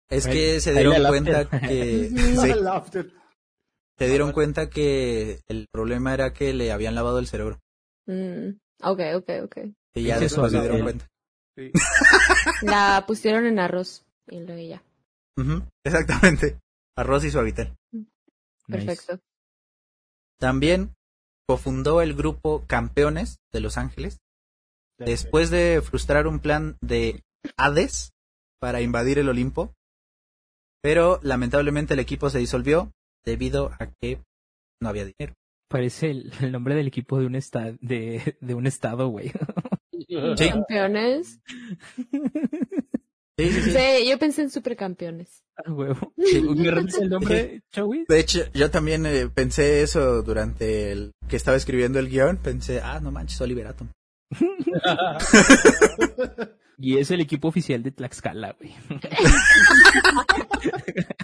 [0.09, 2.53] Es que se dieron cuenta que sí.
[3.99, 7.61] se dieron cuenta que el problema era que le habían lavado el cerebro.
[8.07, 8.51] Mm,
[8.83, 9.57] ok, ok, ok.
[9.95, 11.09] Y ya después se dieron cuenta.
[11.57, 11.73] Sí.
[12.63, 14.05] La pusieron en arroz.
[14.29, 14.83] Y luego ya.
[15.85, 16.59] Exactamente.
[16.97, 17.77] Arroz y suavitel.
[17.93, 18.09] Nice.
[18.67, 19.21] Perfecto.
[20.39, 20.95] También
[21.47, 24.19] cofundó el grupo Campeones de Los Ángeles
[24.99, 27.23] después de frustrar un plan de
[27.57, 28.13] Hades
[28.59, 29.75] para invadir el Olimpo.
[30.83, 32.93] Pero lamentablemente el equipo se disolvió
[33.27, 34.23] debido a que
[34.81, 35.35] no había dinero.
[35.69, 39.33] Parece el, el nombre del equipo de un estado, de, de un estado, güey.
[40.37, 40.51] Sí.
[40.51, 41.41] Campeones.
[43.39, 43.71] Sí, sí, sí.
[43.73, 45.43] Sí, yo pensé en supercampeones.
[45.57, 46.13] Ah, huevo.
[46.17, 48.05] ¿Me repites el nombre, Chowi?
[48.09, 52.37] De hecho, yo también eh, pensé eso durante el que estaba escribiendo el guion.
[52.37, 53.89] Pensé, ah, no manches, Oliver Atom.
[56.79, 58.75] Y es el equipo oficial de Tlaxcala, güey.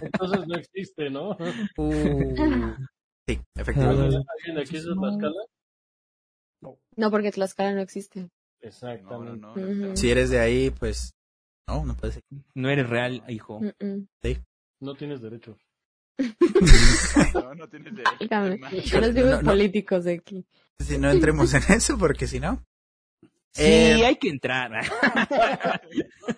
[0.00, 1.30] Entonces no existe, ¿no?
[1.76, 2.74] Uh,
[3.28, 4.16] sí, efectivamente.
[4.38, 5.42] ¿Alguien de aquí es de Tlaxcala?
[6.96, 8.20] No, porque Tlaxcala no existe.
[8.20, 9.40] No, no, Exactamente.
[9.40, 9.52] no.
[9.52, 9.96] Ujú.
[9.96, 11.12] Si eres de ahí, pues
[11.68, 12.22] no, no puede ser.
[12.54, 13.60] No eres real, hijo.
[13.60, 14.08] Mm-mm.
[14.80, 15.58] No tienes derecho.
[17.34, 18.16] No, no tienes derecho.
[18.20, 19.50] Ya los No, no.
[19.50, 20.46] políticos de aquí.
[20.78, 22.62] Si no entremos en eso, porque si no.
[23.54, 24.70] Sí, Eh, hay que entrar.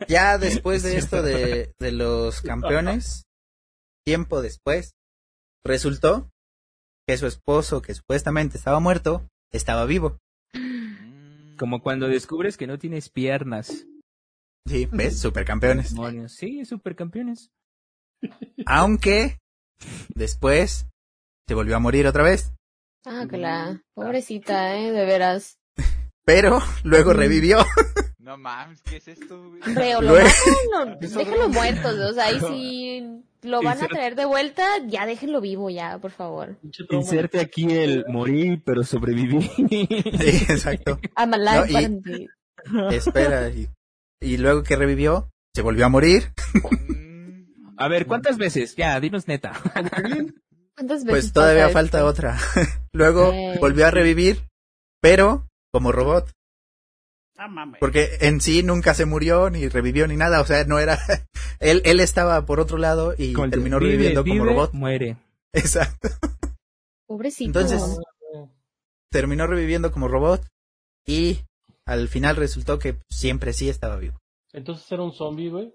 [0.09, 3.24] Ya después de esto de, de los campeones,
[4.05, 4.92] tiempo después,
[5.64, 6.31] resultó
[7.07, 10.18] que su esposo, que supuestamente estaba muerto, estaba vivo.
[11.59, 13.87] Como cuando descubres que no tienes piernas.
[14.66, 15.18] Sí, ¿ves?
[15.20, 15.94] Supercampeones.
[16.29, 17.50] Sí, supercampeones.
[18.66, 19.38] Aunque
[20.14, 20.87] después
[21.46, 22.53] se volvió a morir otra vez,
[23.07, 25.59] Ah, que la pobrecita, eh, de veras.
[26.24, 27.16] Pero luego Mm.
[27.16, 27.58] revivió.
[28.24, 29.60] No mames, ¿qué es esto, güey?
[29.74, 30.26] Lo Luego-
[30.72, 35.04] matan, o déjenlo muertos, o sea, ahí si lo van a traer de vuelta, ya
[35.04, 36.56] déjenlo vivo ya, por favor.
[36.88, 39.42] Inserte aquí el morir, pero sobreviví.
[39.68, 39.87] Sí,
[40.48, 40.98] exacto.
[41.18, 42.00] I'm alive,
[42.70, 42.96] No, y-.
[42.96, 43.50] Espera.
[43.50, 43.68] Y,
[44.22, 46.32] y luego que revivió, se volvió a morir.
[46.88, 47.74] Mm.
[47.76, 48.74] A ver, ¿cuántas veces?
[48.74, 49.52] Ya, dinos neta.
[50.74, 52.38] ¿Cuántas veces Pues todavía falta otra.
[52.92, 53.58] luego Ey.
[53.58, 54.48] volvió a revivir,
[55.02, 56.30] pero como robot.
[57.37, 57.80] Ah, mames.
[57.80, 60.40] Porque en sí nunca se murió, ni revivió, ni nada.
[60.40, 60.96] O sea, no era.
[61.58, 64.72] él, él estaba por otro lado y terminó vive, reviviendo como robot.
[64.72, 65.16] Muere.
[65.52, 66.08] Exacto.
[67.06, 67.60] Pobrecito.
[67.60, 67.98] Entonces-
[69.10, 70.44] Terminó reviviendo como robot
[71.06, 71.40] y
[71.87, 74.18] al final resultó que siempre sí estaba vivo.
[74.52, 75.74] Entonces era un zombie, güey.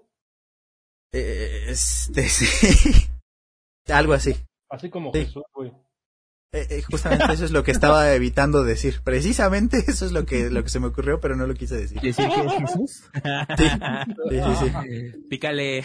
[1.12, 3.06] Eh, Este, sí.
[3.88, 4.34] Algo así.
[4.70, 5.24] Así como Sí.
[5.26, 5.72] Jesús, güey.
[6.52, 9.00] Eh, eh, justamente eso es lo que estaba evitando decir.
[9.04, 12.00] Precisamente eso es lo que, lo que se me ocurrió, pero no lo quise decir.
[12.00, 13.04] ¿Decir que es Jesús?
[13.56, 13.68] Sí,
[14.28, 15.12] sí, sí, sí.
[15.28, 15.84] Pícale.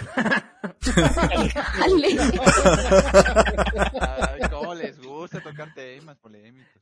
[4.02, 6.82] Ay, cómo les gusta tocar temas polémicos.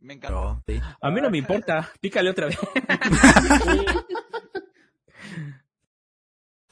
[0.00, 0.38] Me encanta.
[0.38, 0.80] No, sí.
[1.00, 1.90] A mí no me importa.
[2.00, 2.58] Pícale otra vez.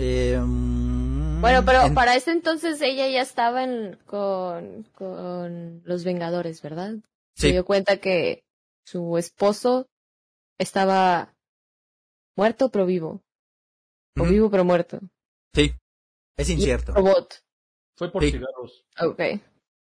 [0.04, 1.11] Eh, mm,
[1.42, 6.94] Bueno, pero en- para ese entonces ella ya estaba en, con, con los Vengadores, ¿verdad?
[7.36, 7.52] Se Sí.
[7.52, 8.44] dio cuenta que
[8.86, 9.86] su esposo
[10.58, 11.34] estaba
[12.36, 13.20] muerto pero vivo.
[14.18, 15.00] O vivo pero muerto.
[15.54, 15.74] Sí,
[16.38, 16.92] es incierto.
[16.94, 17.42] Robot.
[17.96, 18.30] Fue por Sí.
[18.32, 18.84] cigarros.
[19.00, 19.20] Ok.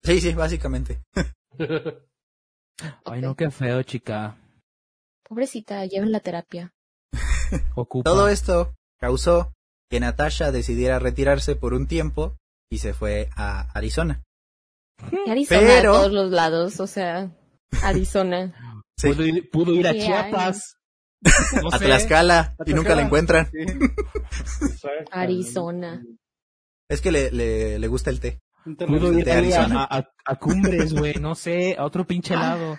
[0.04, 1.02] Sí, sí, básicamente.
[3.06, 4.38] Ay, no, qué feo, chica.
[5.28, 6.74] Pobrecita, lleven la terapia.
[7.76, 8.10] Ocupa.
[8.10, 9.54] Todo esto causó
[9.90, 12.36] que Natasha decidiera retirarse por un tiempo
[12.72, 14.24] y se fue a Arizona.
[15.12, 17.32] Y Arizona Pero- a todos los lados, o sea,
[17.84, 18.54] Arizona.
[18.98, 19.10] Sí.
[19.10, 20.78] Pudo, ir, pudo ir a Chiapas.
[21.62, 21.80] No A.
[21.80, 23.50] Tlaxcala y nunca la encuentran.
[25.12, 26.02] Arizona.
[26.90, 28.40] Es que le, le, le gusta el té.
[28.66, 29.84] Un Pudo ir de a, Arizona.
[29.84, 31.16] a, a- a Cumbres, güey.
[31.16, 32.78] No sé, a otro pinche lado.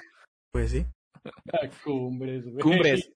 [0.53, 0.87] Pues sí.
[1.53, 2.59] A Cumbres, güey.
[2.63, 3.11] Cumbres.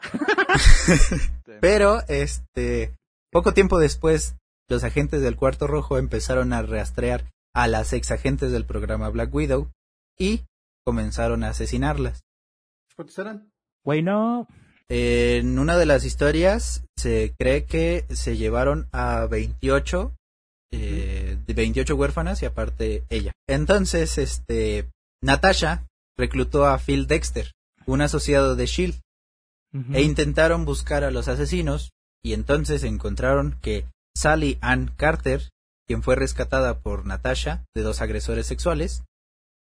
[1.60, 2.94] Pero, este,
[3.30, 4.36] poco tiempo después,
[4.68, 9.34] los agentes del Cuarto Rojo empezaron a rastrear a las ex agentes del programa Black
[9.34, 9.70] Widow
[10.18, 10.42] y
[10.84, 12.20] comenzaron a asesinarlas.
[12.94, 13.50] ¿Cuántos eran?
[13.84, 14.46] Güey, no.
[14.88, 20.14] En una de las historias se cree que se llevaron a 28,
[20.72, 23.32] eh, de 28 huérfanas y aparte ella.
[23.48, 24.90] Entonces, este,
[25.22, 27.52] Natasha reclutó a Phil Dexter,
[27.86, 29.00] un asociado de Shield,
[29.92, 35.50] e intentaron buscar a los asesinos y entonces encontraron que Sally Ann Carter,
[35.86, 39.02] quien fue rescatada por Natasha de dos agresores sexuales,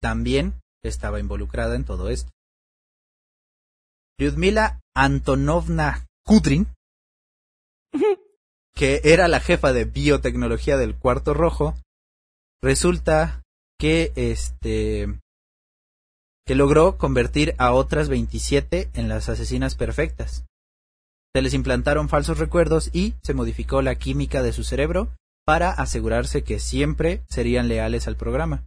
[0.02, 2.32] también estaba involucrada en todo esto.
[4.20, 6.68] Lyudmila Antonovna Kudrin,
[8.76, 11.76] que era la jefa de biotecnología del Cuarto Rojo,
[12.62, 13.44] resulta
[13.80, 15.20] que este
[16.48, 20.47] que logró convertir a otras 27 en las asesinas perfectas.
[21.38, 25.14] Se les implantaron falsos recuerdos y se modificó la química de su cerebro
[25.46, 28.66] para asegurarse que siempre serían leales al programa.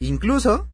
[0.00, 0.72] Incluso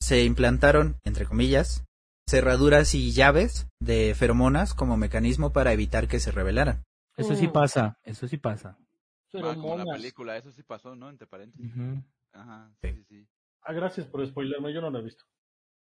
[0.00, 1.84] se implantaron, entre comillas,
[2.28, 6.82] cerraduras y llaves de feromonas como mecanismo para evitar que se rebelaran.
[7.16, 8.76] Eso sí pasa, eso sí pasa.
[9.34, 9.98] Ah, como la monas.
[9.98, 11.10] película, eso sí pasó, ¿no?
[11.10, 11.70] Entre paréntesis.
[11.70, 12.02] Ujú.
[12.32, 13.28] Ajá, sí, sí, sí.
[13.62, 15.24] Ah, gracias por spoilerme, yo no la he visto.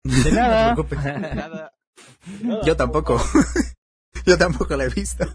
[0.06, 0.70] De nada.
[0.70, 1.36] No te preocupes.
[1.36, 1.74] Nada.
[2.42, 3.20] Nada, Yo tampoco.
[4.28, 5.26] Yo tampoco la he visto.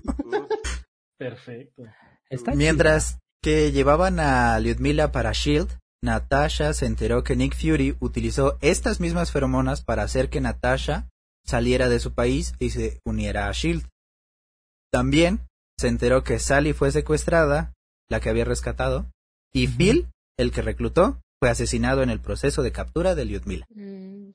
[1.18, 1.82] Perfecto.
[2.28, 8.58] Está Mientras que llevaban a Lyudmila para Shield, Natasha se enteró que Nick Fury utilizó
[8.60, 11.08] estas mismas feromonas para hacer que Natasha
[11.44, 13.86] saliera de su país y se uniera a Shield.
[14.92, 15.40] También
[15.78, 17.72] se enteró que Sally fue secuestrada,
[18.10, 19.10] la que había rescatado,
[19.54, 23.66] y Phil, el que reclutó, fue asesinado en el proceso de captura de Lyudmila.
[23.70, 24.32] Mm,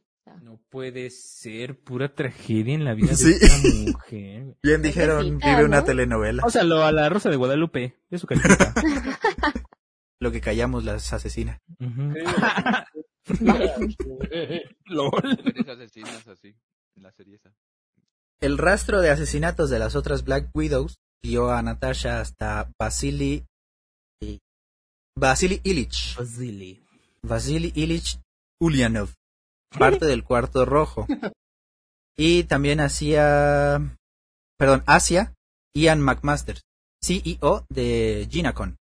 [0.70, 3.26] puede ser pura tragedia en la vida Sí.
[3.34, 4.58] de esta mujer.
[4.64, 5.84] Bien dijeron, vive una ¿no?
[5.86, 6.44] telenovela.
[6.46, 8.74] O sea, lo, a la Rosa de Guadalupe, de su califica.
[10.20, 11.62] Lo que callamos las asesina.
[14.86, 15.12] Lol.
[15.70, 16.56] asesinas así.
[16.96, 17.54] En la serie esa.
[18.40, 23.46] El rastro de asesinatos de las otras Black Widows guió a Natasha hasta Vasily
[25.16, 26.16] Vasily Ilich.
[26.18, 26.84] Vasily.
[27.24, 28.20] Vasily Ilich
[28.60, 29.10] Ulyanov,
[29.78, 31.08] parte del cuarto rojo.
[32.16, 33.80] Y también hacía,
[34.58, 35.34] perdón, hacia
[35.76, 36.58] Ian McMaster,
[37.04, 38.78] CEO de Ginacon.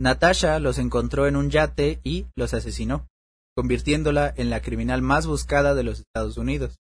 [0.00, 3.08] Natasha los encontró en un yate y los asesinó,
[3.56, 6.76] convirtiéndola en la criminal más buscada de los Estados Unidos.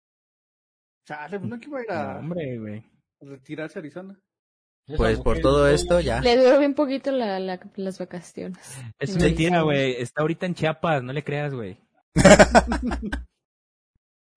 [1.06, 2.84] Chale, pues no que iba a ir No, a hombre, güey.
[3.20, 4.18] retirarse a Arizona.
[4.96, 6.20] Pues por todo esto ya.
[6.20, 8.58] Le duró bien poquito la, la- las vacaciones.
[8.98, 9.92] Es mentira, güey.
[10.00, 11.78] Está ahorita en Chiapas, no le creas, güey.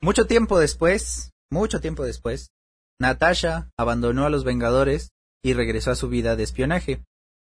[0.01, 2.51] Mucho tiempo después, mucho tiempo después,
[2.99, 5.09] Natasha abandonó a los Vengadores
[5.43, 7.03] y regresó a su vida de espionaje,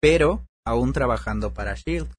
[0.01, 2.09] pero aún trabajando para Shield.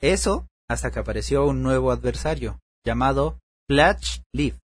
[0.00, 4.56] Eso hasta que apareció un nuevo adversario, llamado Flash Leaf,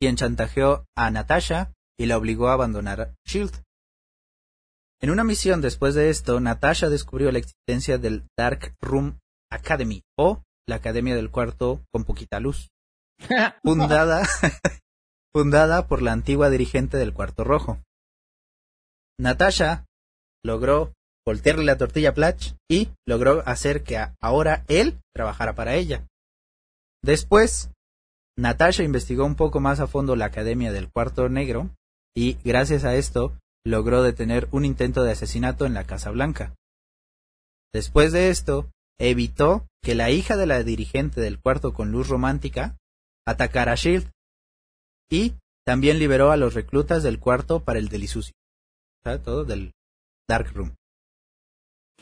[0.00, 3.62] quien chantajeó a Natasha y la obligó a abandonar Shield.
[5.00, 9.18] En una misión después de esto, Natasha descubrió la existencia del Dark Room
[9.50, 12.70] Academy, o la Academia del Cuarto con poquita luz
[13.62, 14.26] fundada,
[15.34, 17.78] fundada por la antigua dirigente del Cuarto Rojo.
[19.18, 19.86] Natasha
[20.44, 20.92] logró
[21.26, 26.06] voltearle la tortilla a Platch y logró hacer que ahora él trabajara para ella.
[27.02, 27.70] Después,
[28.36, 31.70] Natasha investigó un poco más a fondo la Academia del Cuarto Negro
[32.16, 36.54] y, gracias a esto, logró detener un intento de asesinato en la Casa Blanca.
[37.72, 42.76] Después de esto, evitó que la hija de la dirigente del Cuarto con Luz Romántica
[43.26, 44.10] atacar a Shield
[45.10, 48.34] y también liberó a los reclutas del cuarto para el delisucio.
[49.22, 49.72] Todo del
[50.28, 50.74] Dark Room.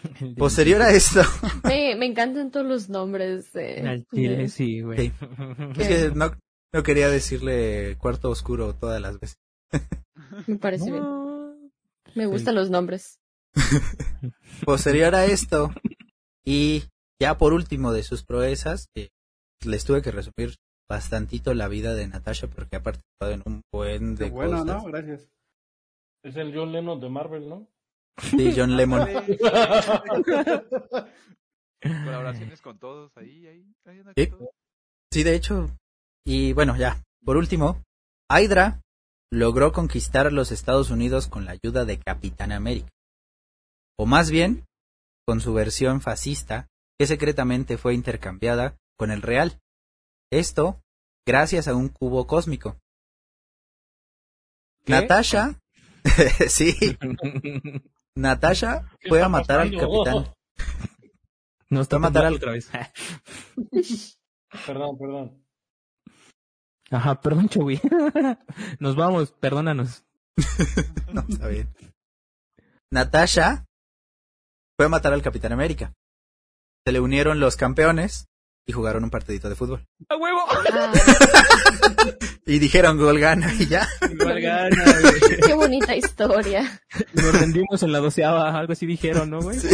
[0.36, 1.22] Posterior a esto,
[1.64, 3.80] Me, me encantan todos los nombres de...
[3.88, 5.08] Al chile, de- sí, güey.
[5.08, 5.12] Sí.
[5.78, 6.32] es que no,
[6.72, 9.36] no quería decirle cuarto oscuro todas las veces.
[10.46, 11.04] Me parece bien.
[12.14, 13.18] Me gustan los nombres.
[14.64, 15.72] Posterior a esto,
[16.44, 16.84] y
[17.20, 19.10] ya por último de sus proezas, que
[19.64, 20.56] les tuve que resumir
[20.90, 24.66] bastantito la vida de Natasha porque ha participado en un buen Qué de bueno, cosas.
[24.66, 24.84] ¿no?
[24.84, 25.28] Gracias.
[26.24, 27.66] Es el John Lennon de Marvel, ¿no?
[28.18, 29.08] Sí, John Lemon.
[31.80, 34.26] Colaboraciones con todos, ahí, ahí, ahí Sí.
[34.28, 34.50] todos.
[35.12, 35.68] Sí, de hecho.
[36.24, 37.02] Y bueno, ya.
[37.24, 37.82] Por último,
[38.30, 38.80] Hydra
[39.32, 42.88] logró conquistar los Estados Unidos con la ayuda de Capitán América.
[43.98, 44.64] O más bien,
[45.26, 49.60] con su versión fascista, que secretamente fue intercambiada con el real.
[50.30, 50.82] Esto
[51.26, 52.78] gracias a un cubo cósmico.
[54.84, 54.92] ¿Qué?
[54.92, 55.60] Natasha,
[56.48, 56.74] sí,
[58.16, 60.34] Natasha ¿Qué fue a matar al capitán.
[61.70, 62.70] No está a matar al- otra vez.
[64.66, 65.42] Perdón, perdón.
[66.90, 67.80] Ajá, perdón, Chewy.
[68.78, 70.04] Nos vamos, perdónanos.
[71.14, 71.74] No, está bien.
[72.90, 73.64] Natasha
[74.82, 75.92] fue a matar al Capitán América.
[76.84, 78.26] Se le unieron los campeones
[78.66, 79.86] y jugaron un partidito de fútbol.
[80.08, 80.40] ¡A huevo!
[80.50, 80.92] Ah,
[82.46, 83.86] Y dijeron gol gana y ya.
[84.10, 85.20] Igual gana, güey.
[85.46, 86.82] qué bonita historia.
[87.12, 89.56] Nos rendimos en la doceava, algo así dijeron, ¿no, güey?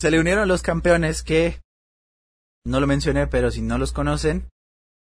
[0.00, 1.62] Se le unieron los campeones que
[2.64, 4.48] no lo mencioné, pero si no los conocen,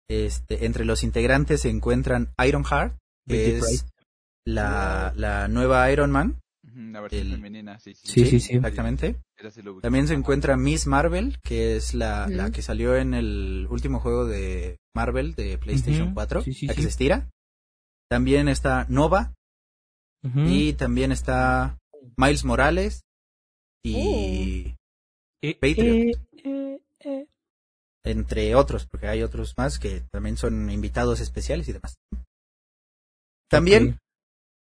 [0.09, 3.85] este, entre los integrantes se encuentran Ironheart, que Betty es
[4.47, 6.39] la, la nueva Iron Man.
[6.75, 8.07] La versión El- femenina, sí, sí.
[8.07, 8.53] Sí, sí, sí.
[8.55, 9.15] Exactamente.
[9.81, 14.25] También se encuentra Miss Marvel, que es la, la que salió en el último juego
[14.25, 17.29] de Marvel de PlayStation Ujú, 4, sí, sí, la que se estira.
[18.09, 19.33] También está Nova
[20.23, 21.77] y también está
[22.17, 23.01] Miles Morales
[23.83, 24.75] y
[25.41, 25.95] Eh, Patriot.
[25.97, 26.11] eh,
[26.43, 27.27] eh, eh.
[28.03, 31.95] entre otros, porque hay otros más que también son invitados especiales y demás.
[33.49, 33.97] También.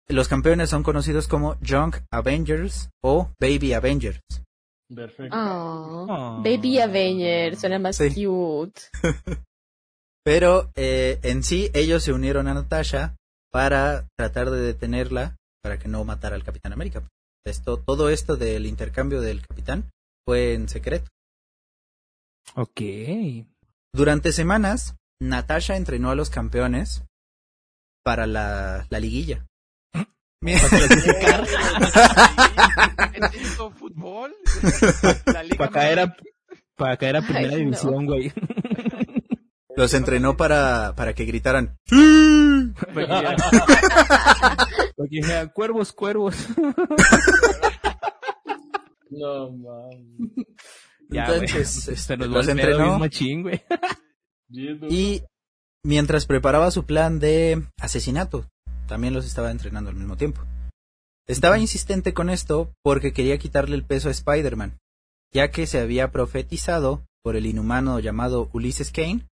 [0.09, 4.19] Los campeones son conocidos como Young Avengers o Baby Avengers.
[4.93, 5.35] Perfecto.
[5.37, 6.37] Oh, Oh.
[6.43, 8.09] Baby Avenger, suena más Sí.
[8.25, 8.81] cute.
[10.23, 13.15] Pero eh, en sí ellos se unieron a Natasha
[13.51, 17.07] para tratar de detenerla para que no matara al Capitán América.
[17.45, 19.89] Esto, todo esto del intercambio del Capitán
[20.25, 21.09] fue en secreto.
[22.55, 22.81] Ok.
[23.93, 27.03] Durante semanas, Natasha entrenó a los campeones
[28.03, 29.45] para la, la liguilla.
[33.19, 34.33] ¿Necesito fútbol?
[35.57, 36.15] Para caer a,
[36.75, 37.57] para caer a primera Ay, no.
[37.57, 38.31] división, güey.
[39.75, 41.77] Los entrenó para, para que gritaran.
[41.87, 43.35] Para que dijeran-
[44.97, 46.35] para que dijeran, cuervos, cuervos.
[49.09, 50.31] No, mames.
[51.09, 52.99] Ya, Entonces, este, los pedo entrenó.
[52.99, 53.61] machín, güey.
[54.89, 55.21] Y
[55.83, 58.49] mientras preparaba su plan de asesinato,
[58.87, 60.41] también los estaba entrenando al mismo tiempo.
[61.27, 64.79] Estaba insistente con esto porque quería quitarle el peso a Spider-Man,
[65.33, 69.27] ya que se había profetizado por el inhumano llamado Ulysses Kane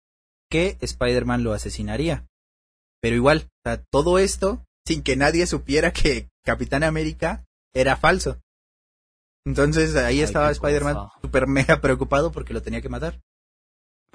[0.51, 2.27] que Spider-Man lo asesinaría.
[3.01, 8.39] Pero igual, o sea, todo esto sin que nadie supiera que Capitán América era falso.
[9.47, 13.21] Entonces ahí Ay, estaba Spider-Man super mega preocupado porque lo tenía que matar.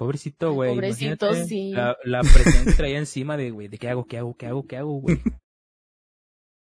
[0.00, 0.70] Pobrecito, güey.
[0.70, 1.72] pobrecito, imagínate sí.
[1.72, 4.66] La, la presión que traía encima de, güey, de qué hago, qué hago, qué hago,
[4.66, 5.20] qué hago, güey.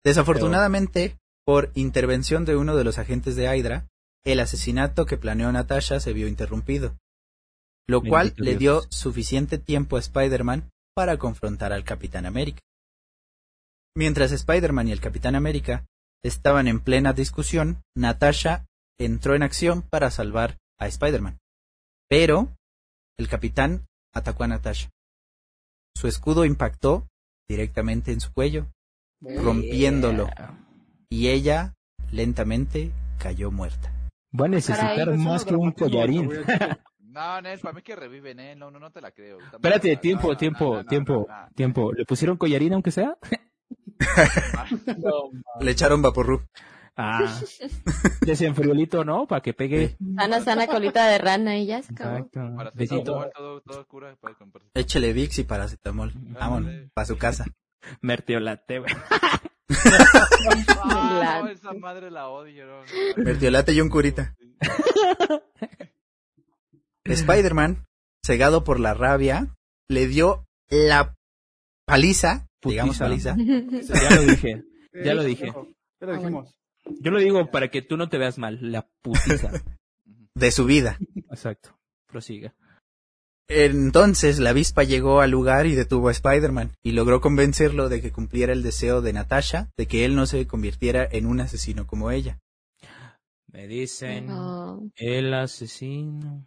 [0.06, 3.88] Desafortunadamente, por intervención de uno de los agentes de Hydra,
[4.24, 6.96] el asesinato que planeó Natasha se vio interrumpido,
[7.88, 8.60] lo Bendito cual le Dios.
[8.60, 12.60] dio suficiente tiempo a Spider-Man para confrontar al Capitán América.
[13.96, 15.88] Mientras Spider-Man y el Capitán América
[16.24, 18.68] estaban en plena discusión, Natasha
[19.00, 21.40] entró en acción para salvar a Spider-Man.
[22.08, 22.56] Pero
[23.18, 24.90] el capitán atacó a Natasha.
[25.96, 27.08] Su escudo impactó
[27.48, 28.68] directamente en su cuello,
[29.22, 30.30] rompiéndolo,
[31.10, 31.74] y ella
[32.12, 33.92] lentamente cayó muerta.
[34.40, 36.30] Va a necesitar Caray, más que un collarín.
[37.14, 38.56] No, Nel, para mí que reviven, ¿eh?
[38.56, 39.38] No, no, no te la creo.
[39.40, 41.50] Espérate, tiempo, No, tiempo, no, no, tiempo, no, no.
[41.54, 41.94] tiempo.
[41.94, 43.16] ¿Le pusieron collarín aunque sea?
[44.98, 45.30] No,
[45.62, 46.42] Le echaron vaporru.
[46.96, 47.26] Ah,
[48.22, 49.26] desenfriolito, ¿no?
[49.26, 49.98] Para que pegue.
[50.16, 52.18] Sana, sana colita de rana y ya se acabó.
[52.18, 52.56] Exacto.
[52.56, 53.30] Para Besito.
[53.34, 54.16] todo, todo, cura.
[54.22, 54.36] Para.
[54.76, 56.12] Échele Vicks y paracetamol.
[56.16, 57.46] Vámonos, para su casa.
[58.02, 58.94] Mertiolate, güey.
[60.84, 62.66] Ah, no, esa madre la odio.
[62.68, 62.84] no.
[63.24, 64.36] Vertiolate y un curita.
[67.06, 67.86] Spider-Man,
[68.24, 69.56] cegado por la rabia,
[69.90, 71.16] le dio la
[71.86, 73.36] paliza, digamos Putiza.
[73.36, 74.64] paliza, Ya lo dije.
[75.04, 75.54] Ya lo dije.
[76.00, 76.56] Ya lo dijimos.
[77.00, 78.60] Yo lo digo para que tú no te veas mal.
[78.62, 79.52] La putiza.
[80.36, 80.98] de su vida.
[81.30, 81.78] Exacto.
[82.08, 82.54] Prosiga.
[83.50, 88.12] Entonces la avispa llegó al lugar y detuvo a Spider-Man y logró convencerlo de que
[88.12, 92.10] cumpliera el deseo de Natasha de que él no se convirtiera en un asesino como
[92.12, 92.40] ella.
[93.52, 94.90] Me dicen No.
[94.96, 96.46] el asesino.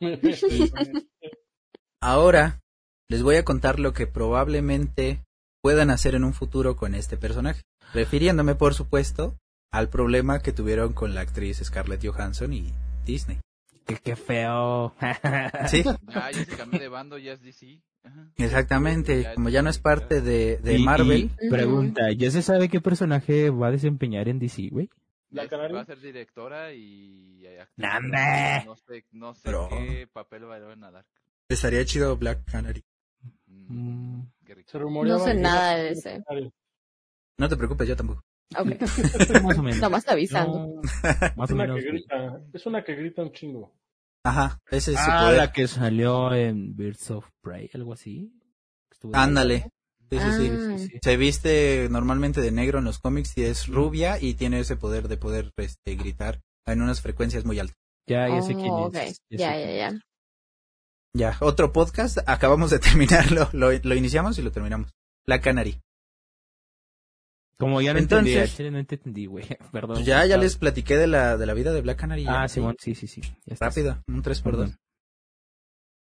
[2.00, 2.60] Ahora
[3.08, 5.24] les voy a contar lo que probablemente
[5.62, 7.62] puedan hacer en un futuro con este personaje,
[7.94, 9.38] refiriéndome por supuesto
[9.74, 12.72] al problema que tuvieron con la actriz Scarlett Johansson y
[13.04, 13.40] Disney.
[13.86, 14.94] Qué, qué feo.
[15.68, 17.80] Sí, Ya, ya se cambió de bando, ya es DC.
[18.04, 18.28] Ajá.
[18.36, 22.68] exactamente, como ya no es parte de, de Y- Marvel, y pregunta, ¿ya se sabe
[22.68, 24.90] qué personaje va a desempeñar en DC, güey?
[25.30, 25.46] ¿La?
[25.46, 27.44] Va a ser directora y...
[27.76, 28.62] ¡Nambe!
[28.66, 31.04] No sé, no sé Pero- qué papel va a dar.
[31.48, 32.84] estaría chido Black Canary.
[33.46, 34.32] Mm, Mm.
[34.44, 34.70] qué rico.
[34.70, 36.22] Se rumoreaba No sé nada de ese.
[37.38, 38.22] No te preocupes, yo tampoco.
[38.58, 38.80] Ok.
[39.42, 39.80] Más o menos.
[39.80, 40.58] Nomás avisando.
[40.58, 41.80] No, Es más o una menos.
[41.80, 43.72] que grita, es una que grita un chingo.
[44.24, 45.36] Ajá, ese es su Ah, poder.
[45.38, 48.32] la que salió en Birds of Prey, algo así.
[49.12, 49.70] Ándale.
[50.10, 50.50] Sí, sí, sí.
[50.52, 50.78] Ah.
[50.78, 50.98] Sí, sí.
[51.02, 55.08] Se viste normalmente de negro en los cómics y es rubia y tiene ese poder
[55.08, 57.76] de poder este, gritar en unas frecuencias muy altas.
[58.06, 59.18] Ya, ya sé quién Oh, es.
[59.28, 59.76] Ya, quién ya, es.
[59.94, 60.00] ya.
[61.16, 64.90] Ya, otro podcast, acabamos de terminarlo, lo, lo iniciamos y lo terminamos.
[65.26, 65.80] La Canary.
[67.58, 69.44] Como ya no Entonces- entendí, al chile no entendí, güey.
[69.72, 69.96] Perdón.
[69.96, 72.26] Pues ya, ya les platiqué de la, de la vida de Black Canary.
[72.28, 72.48] Ah.
[72.48, 73.20] Simón, sí, sí, sí.
[73.46, 73.56] Ya.
[73.60, 74.78] Rápido, un 3 por 2 Perdón.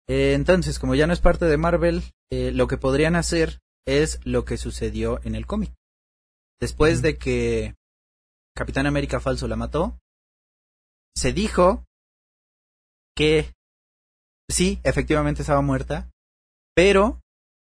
[0.09, 4.20] Eh, entonces, como ya no es parte de Marvel, eh, lo que podrían hacer es
[4.24, 5.72] lo que sucedió en el cómic.
[6.61, 7.74] Después de que
[8.55, 9.99] Capitán América Falso la mató,
[11.16, 11.84] se dijo
[13.16, 13.53] que
[14.49, 16.11] sí, efectivamente estaba muerta,
[16.74, 17.20] pero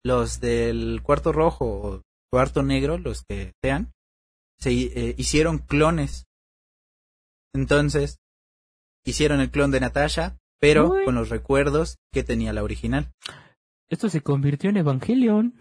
[0.03, 2.01] los del cuarto rojo
[2.35, 3.93] cuarto negro, los que sean,
[4.59, 6.27] se eh, hicieron clones.
[7.53, 8.19] Entonces,
[9.05, 11.05] hicieron el clon de Natasha, pero Uy.
[11.05, 13.09] con los recuerdos que tenía la original.
[13.87, 15.53] Esto se convirtió en Evangelion.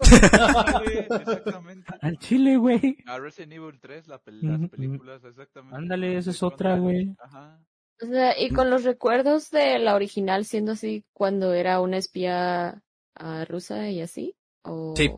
[0.00, 1.86] Exactamente.
[2.00, 2.96] Al chile, güey.
[3.06, 5.76] A Resident Evil 3, la pel- Ujú, las películas, exactamente.
[5.76, 7.14] Ándale, esa es otra, güey.
[7.20, 7.64] Ajá.
[8.02, 12.82] O sea, y con los recuerdos de la original siendo así cuando era una espía
[13.14, 14.34] ah, rusa y así.
[14.64, 14.94] ¿O...
[14.96, 15.12] Sí.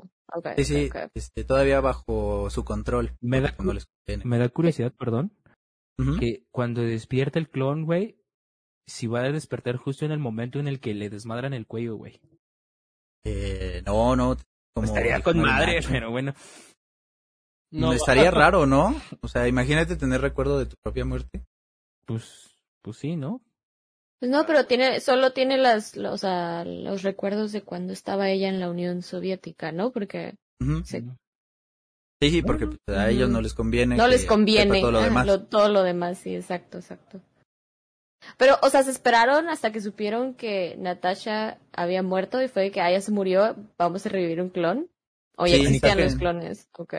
[0.56, 3.16] Sí, sí, este, todavía bajo su control.
[3.20, 3.54] Me da,
[4.24, 5.32] me da curiosidad, perdón,
[6.18, 8.18] que cuando despierta el clon, güey,
[8.86, 11.96] si va a despertar justo en el momento en el que le desmadran el cuello,
[11.96, 12.20] güey.
[13.24, 14.36] Eh, no, no.
[14.74, 15.88] Como Estaría con madre, Nacho.
[15.90, 16.34] pero bueno.
[17.70, 18.94] No, Estaría raro, ¿no?
[19.20, 21.44] O sea, imagínate tener recuerdo de tu propia muerte.
[22.06, 22.50] Pues,
[22.82, 23.42] pues sí, ¿no?
[24.20, 28.60] Pues no, pero tiene, solo tiene las, los, los recuerdos de cuando estaba ella en
[28.60, 29.90] la Unión Soviética, ¿no?
[29.90, 30.34] Porque.
[30.84, 31.02] Sí.
[32.42, 33.96] Porque pues, a ellos no les conviene.
[33.96, 35.26] no que les conviene Todo lo demás.
[35.26, 37.20] lo- todo lo demás, sí, exacto, exacto.
[38.36, 42.70] Pero, o sea, se esperaron hasta que supieron que Natasha había muerto y fue de
[42.70, 44.90] que, ah, ya se murió, vamos a revivir un clon.
[45.36, 46.94] O ya Sí, existían los clones, ok.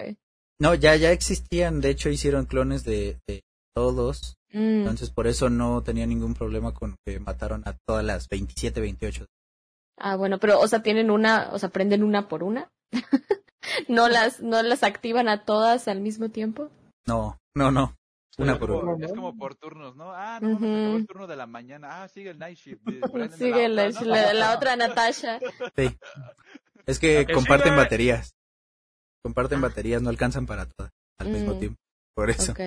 [0.60, 1.80] No, ya, ya existían.
[1.82, 3.44] De hecho, hicieron clones de, de
[3.76, 4.38] todos.
[4.54, 8.82] Mm, Entonces, por eso no tenía ningún problema con que mataron a todas las 27,
[8.82, 9.26] 28.
[9.98, 12.70] Ah, bueno, pero, o sea, tienen una, o sea, prenden una por una.
[13.88, 16.70] no las, no las activan a todas al mismo tiempo.
[17.08, 17.96] No, no, no.
[18.38, 19.06] Una por una.
[19.06, 20.12] Es como por turnos, ¿no?
[20.14, 22.02] Ah, no, acabó el turno de la mañana.
[22.02, 22.82] Ah, sigue el night shift.
[23.38, 24.08] Sigue la, otra, ¿no?
[24.08, 25.40] la- la otra Natasha.
[25.76, 25.96] Sí.
[26.88, 27.84] Es que que comparten sigue.
[27.84, 28.34] baterías.
[29.24, 31.60] Comparten baterías, no alcanzan para todas al mismo Mm.
[31.60, 31.78] tiempo.
[32.16, 32.54] Por eso.
[32.54, 32.60] Ok,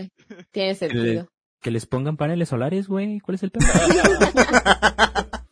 [0.52, 1.28] tiene sentido.
[1.64, 3.20] Que les pongan paneles solares, güey.
[3.20, 3.64] ¿Cuál es el pedo?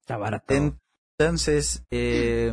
[0.00, 0.54] Está barato.
[1.18, 2.52] Entonces, eh,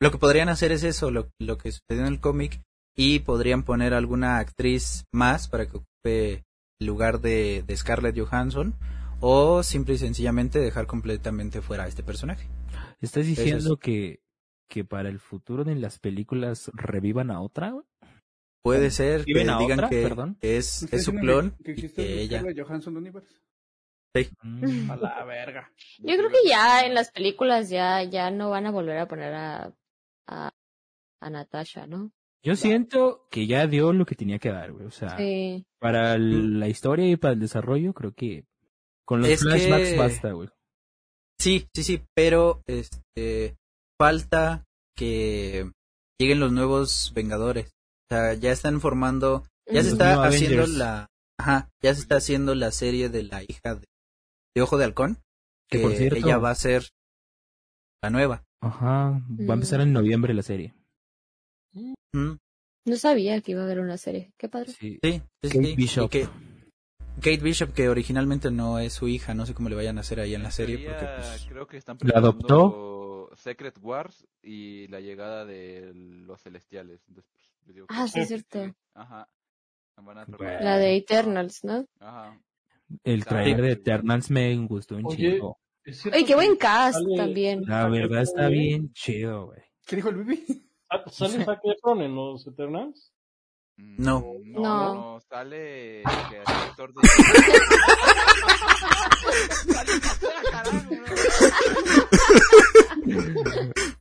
[0.00, 2.60] lo que podrían hacer es eso, lo, lo que sucedió en el cómic,
[2.96, 6.44] y podrían poner alguna actriz más para que ocupe
[6.80, 8.74] el lugar de, de Scarlett Johansson,
[9.20, 12.48] o simple y sencillamente dejar completamente fuera a este personaje.
[13.00, 14.18] ¿Estás diciendo que,
[14.68, 17.72] que para el futuro de las películas revivan a otra?
[18.66, 19.88] Puede ser que ¿Viven a digan otra?
[19.90, 20.36] que, Perdón.
[20.40, 22.38] es, ¿Está es su clon Que, existe que el ella.
[22.40, 23.34] Scarlett Johansson Universe.
[24.42, 24.90] Mm.
[24.90, 25.70] A la verga.
[25.98, 29.34] Yo creo que ya en las películas ya, ya no van a volver a poner
[29.34, 29.74] a,
[30.26, 30.50] a,
[31.20, 32.12] a Natasha, ¿no?
[32.42, 34.86] Yo siento que ya dio lo que tenía que dar, güey.
[34.86, 35.66] O sea, Sí.
[35.80, 38.44] para el- la historia y para el desarrollo, creo que
[39.04, 40.48] con los Es flashbacks que- basta, güey.
[41.38, 43.56] Sí, sí, sí, pero este
[43.98, 44.64] falta
[44.96, 45.70] que
[46.18, 47.74] lleguen los nuevos Vengadores.
[48.10, 50.78] O sea, ya están formando, ya se está haciendo Avengers.
[50.78, 51.06] la,
[51.40, 53.86] ajá, ya se está haciendo la serie de la hija de,
[54.54, 55.18] de Ojo de Halcón,
[55.68, 56.88] Que que por cierto- ella va a ser
[58.02, 58.44] la nueva.
[58.62, 59.82] Ajá, va a empezar Mm.
[59.82, 60.74] en noviembre la serie.
[61.74, 62.36] Mm,
[62.88, 64.32] No sabía que iba a haber una serie.
[64.38, 64.70] Qué padre.
[64.72, 64.98] Sí.
[65.02, 65.74] Sí, sí, Kate sí.
[65.76, 66.08] Bishop.
[66.10, 66.28] que-
[67.16, 70.20] Kate Bishop, que originalmente no es su hija, no sé cómo le vayan a hacer
[70.20, 72.95] ahí en la serie, porque pues, creo que están ¿La adoptó?
[73.46, 77.00] Secret Wars y la llegada de los celestiales.
[77.08, 78.74] Entonces, pues, yo digo que Ah, sí, es cierto.
[78.94, 79.28] Ajá.
[79.98, 80.36] Van a Bueno.
[80.38, 81.86] preparar- La de Eternals, ¿no?
[82.00, 82.36] Ajá.
[83.04, 85.58] El trailer de Eternals me gustó un Oye, chingo.
[85.84, 87.62] ¿es cierto Oye, qué buen cast sale- también.
[87.66, 89.60] La verdad está bien chido, güey.
[89.86, 90.68] ¿Qué dijo el Bibi?
[90.90, 93.12] Ah, ¿Sale Zac Efron en los Eternals?
[93.76, 94.24] No.
[94.44, 94.94] No, No.
[94.94, 97.00] no, sale que es actor de...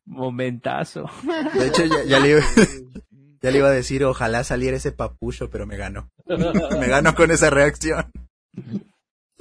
[0.05, 1.09] Momentazo.
[1.53, 2.41] de hecho ya, ya le, iba-
[3.41, 6.09] ya le iba a decir, ojalá saliera ese papucho, pero me ganó.
[6.79, 8.11] Me ganó con esa reacción.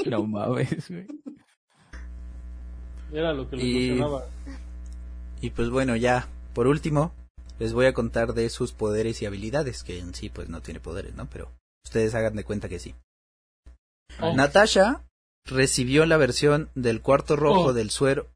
[0.06, 1.06] No mames, güey.
[3.12, 4.00] Era lo que les Y-.
[5.40, 7.12] Y pues bueno, ya, por último,
[7.58, 10.80] les voy a contar de sus poderes y habilidades, que en sí pues no tiene
[10.80, 11.28] poderes, ¿no?
[11.30, 11.50] Pero
[11.84, 12.94] ustedes hagan de cuenta que sí.
[14.20, 14.34] Oh.
[14.34, 15.04] Natasha
[15.46, 17.72] recibió la versión del cuarto rojo Oh.
[17.72, 18.28] del suero,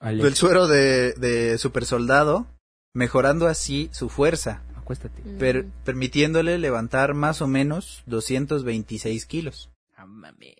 [0.00, 2.46] Alex, del suero de, de super soldado,
[2.94, 5.22] mejorando así su fuerza, acuéstate.
[5.38, 5.70] per- Mm.
[5.84, 9.70] permitiéndole levantar más o menos 226 kilos.
[10.06, 10.54] Mames.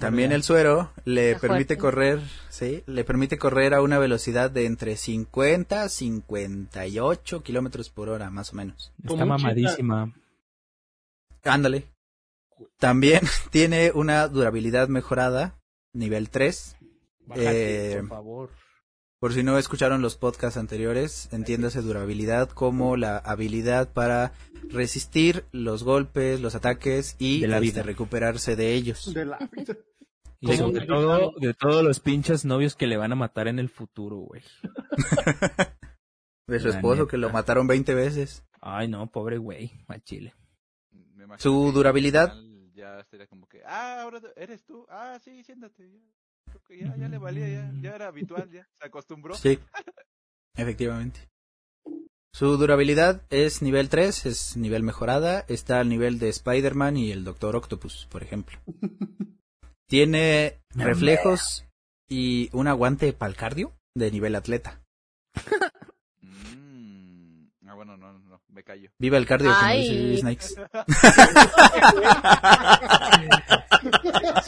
[0.00, 1.78] También el suero le Está permite fuerte.
[1.78, 8.08] correr, sí, le permite correr a una velocidad de entre 50 a 58 kilómetros por
[8.08, 8.92] hora, más o menos.
[9.04, 10.12] Está mamadísima.
[11.44, 11.86] Ándale.
[12.78, 13.20] También
[13.50, 15.58] tiene una durabilidad mejorada,
[15.92, 16.76] nivel 3.
[17.26, 18.50] Bájate, Eh, por favor.
[19.18, 24.32] Por si no escucharon los podcasts anteriores, entiéndase durabilidad como la habilidad para
[24.70, 27.82] resistir los golpes, los ataques y De la este, vida.
[27.82, 29.12] recuperarse de ellos.
[29.12, 29.76] De la vida.
[30.40, 33.46] Y como sobre un todo, de todos los pinches novios que le van a matar
[33.48, 34.42] en el futuro, güey.
[36.46, 37.10] De su La esposo neta.
[37.10, 38.42] que lo mataron 20 veces.
[38.60, 40.34] Ay, no, pobre güey, a Chile.
[41.38, 42.30] Su que durabilidad.
[42.32, 44.86] al final Ya sería como que, ah, ahora eres tú.
[44.88, 45.90] Ah, sí, siéntate.
[45.90, 46.00] Ya.
[46.46, 48.66] Creo que ya, ya le valía, ya, ya era habitual, ya.
[48.80, 49.34] Se acostumbró.
[49.34, 49.58] Sí,
[50.56, 51.28] efectivamente.
[52.32, 57.24] Su durabilidad es nivel 3, es nivel mejorada, está al nivel de Spider-Man y el
[57.24, 58.58] Doctor Octopus, por ejemplo.
[59.90, 61.66] Tiene reflejos
[62.08, 64.80] y un aguante palcardio de nivel atleta.
[66.20, 67.48] Mm.
[67.66, 68.88] Ah, bueno, no, no, me callo.
[69.00, 70.16] Viva el cardio, Ay.
[70.18, 70.54] Snakes.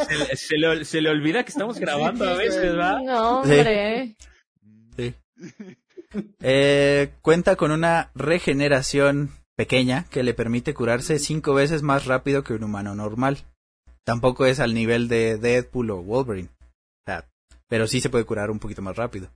[0.07, 3.01] Se, le- se le, se le olvida que estamos grabando a veces, ¿verdad?
[3.05, 3.51] No, Sí.
[3.51, 4.16] hombre.
[4.97, 5.14] Sí.
[6.40, 12.53] Eh, cuenta con una regeneración pequeña que le permite curarse cinco veces más rápido que
[12.55, 13.38] un humano normal.
[14.05, 16.48] Tampoco es al nivel de Deadpool o Wolverine.
[16.61, 17.28] O sea,
[17.68, 19.30] pero sí se puede curar un poquito más rápido.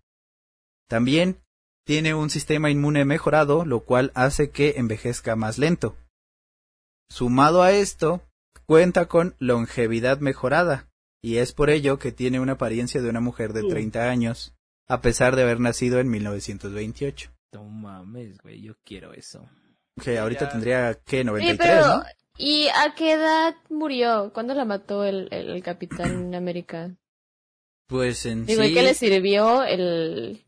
[0.89, 1.39] También
[1.85, 5.97] tiene un sistema inmune mejorado, lo cual hace que envejezca más lento.
[7.09, 8.23] Sumado a esto,
[8.67, 10.89] cuenta con longevidad mejorada,
[11.23, 14.55] y es por ello que tiene una apariencia de una mujer de 30 años,
[14.89, 17.31] a pesar de haber nacido en 1928.
[17.53, 19.49] No mames, güey, yo quiero eso.
[20.03, 20.51] Que ahorita Ya.
[20.51, 21.19] tendría, ¿qué?
[21.19, 22.05] Sí, 93, pero ¿no?
[22.39, 24.31] ¿Y a qué edad murió?
[24.33, 26.91] ¿Cuándo la mató el, el, el Capitán América?
[27.89, 28.69] Pues en Digo, sí...
[28.71, 30.45] ¿y qué le sirvió el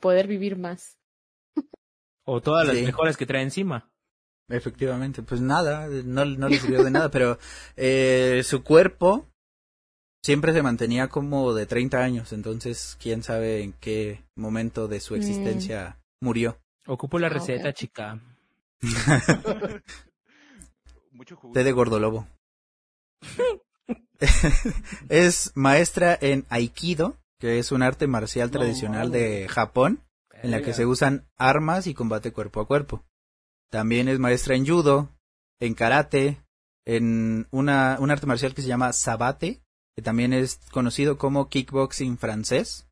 [0.00, 0.98] poder vivir más?
[2.26, 2.84] O todas las Sí.
[2.84, 3.90] mejoras que trae encima.
[4.48, 7.38] Efectivamente, pues nada, no, no le sirvió de nada, pero
[7.76, 9.28] eh, su cuerpo
[10.22, 15.14] siempre se mantenía como de 30 años, entonces quién sabe en qué momento de su
[15.14, 15.18] Mm.
[15.18, 16.58] existencia murió.
[16.86, 18.20] Ocupo la Ah, receta, chica.
[21.14, 21.54] Mucho jugo.
[21.54, 22.26] Té de gordolobo.
[25.08, 30.02] es maestra en Aikido, que es un arte marcial tradicional de Japón,
[30.42, 33.04] en la que se usan armas y combate cuerpo a cuerpo.
[33.70, 35.08] También es maestra en judo,
[35.60, 36.42] en karate,
[36.84, 39.62] en una, un arte marcial que se llama sabate,
[39.94, 42.88] que también es conocido como kickboxing francés.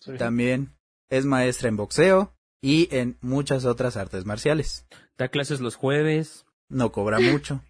[0.00, 0.12] Sí.
[0.18, 0.76] También
[1.08, 4.86] es maestra en boxeo y en muchas otras artes marciales.
[5.16, 6.43] Da clases los jueves.
[6.68, 7.62] No cobra mucho.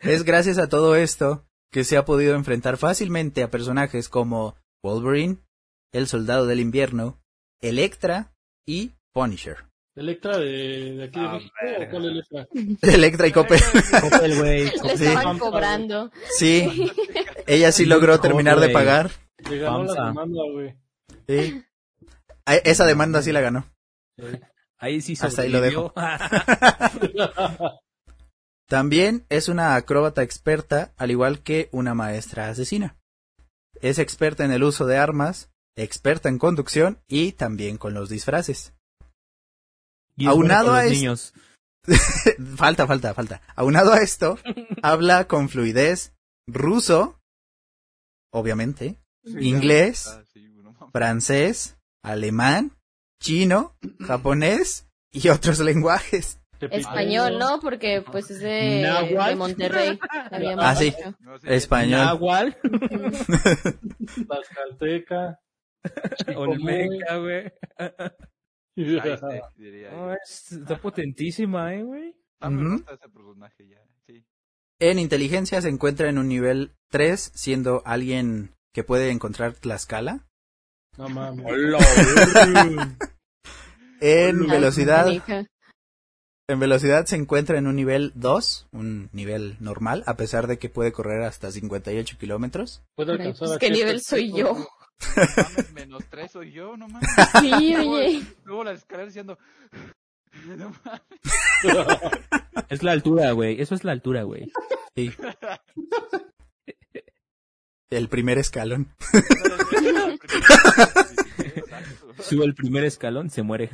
[0.00, 5.38] es gracias a todo esto que se ha podido enfrentar fácilmente a personajes como Wolverine,
[5.92, 7.20] el Soldado del Invierno,
[7.60, 8.32] Electra
[8.66, 9.58] y Punisher.
[9.96, 10.46] ¿Electra de,
[10.94, 11.52] de aquí de Ah, México
[11.86, 12.46] o cuál Electra?
[12.94, 13.60] Electra y Copper.
[14.00, 14.64] Copel, güey.
[14.64, 14.98] Le Copel.
[14.98, 15.04] Sí.
[15.06, 16.10] estaban cobrando.
[16.38, 16.90] Sí,
[17.46, 19.10] ella sí logró terminar de pagar.
[19.48, 20.74] Le ganó la demanda, güey.
[21.28, 21.62] Sí.
[22.64, 23.66] Esa demanda sí la ganó.
[24.16, 24.24] Sí.
[24.80, 25.92] Ahí sí Hasta ahí lo sobrevivió.
[28.68, 32.96] También es una acróbata experta, al igual que una maestra asesina.
[33.80, 38.72] Es experta en el uso de armas, experta en conducción y también con los disfraces.
[40.16, 41.34] Y Aunado a los es- niños.
[42.56, 43.40] falta, falta, falta.
[43.56, 44.38] Aunado a esto,
[44.82, 46.12] habla con fluidez
[46.46, 47.18] ruso,
[48.32, 50.46] obviamente, inglés, Ah, sí,
[50.92, 52.76] francés, alemán,
[53.20, 56.38] chino, japonés y otros lenguajes.
[56.60, 57.58] Español, ¿no?
[57.60, 58.86] Porque pues es de,
[59.36, 59.98] Monterrey.
[60.58, 60.86] Ah, sí.
[60.86, 61.14] dicho.
[61.20, 62.00] No, sí, Español.
[62.00, 62.58] Nahual.
[64.28, 65.40] Tlaxcalteca.
[66.36, 67.50] Olmeca, güey.
[68.76, 72.14] No, es- está potentísima, eh, güey.
[72.40, 73.80] Ah, me gusta ese personaje ya.
[74.06, 74.24] Sí.
[74.78, 80.26] En inteligencia se encuentra en un nivel 3, siendo alguien que puede encontrar Tlaxcala.
[80.96, 81.46] No mames.
[84.00, 85.06] En velocidad,
[86.50, 90.68] en velocidad se encuentra en un nivel 2, un nivel normal, a pesar de que
[90.68, 92.82] puede correr hasta 58 kilómetros.
[92.96, 94.54] Puede Ay, alcanzar pues, a ¿Qué nivel soy yo?
[95.16, 97.08] Mames, menos tres soy yo, no mames.
[97.40, 98.22] Sí, oye.
[98.44, 99.38] Luego la escalera diciendo.
[100.46, 101.02] No mames.
[102.68, 103.60] Es la altura, güey.
[103.60, 104.50] Eso es la altura, güey.
[104.94, 105.12] Sí.
[107.90, 108.88] El primer escalón.
[112.20, 113.70] Sube el primer escalón, se muere.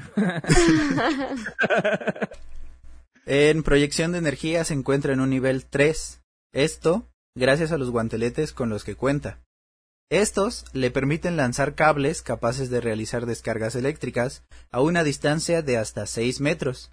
[3.26, 6.22] En proyección de energía se encuentra en un nivel 3.
[6.54, 9.40] Esto gracias a los guanteletes con los que cuenta.
[10.10, 16.06] Estos le permiten lanzar cables capaces de realizar descargas eléctricas a una distancia de hasta
[16.06, 16.92] 6 metros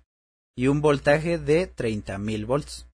[0.58, 2.88] y un voltaje de 30.000 volts.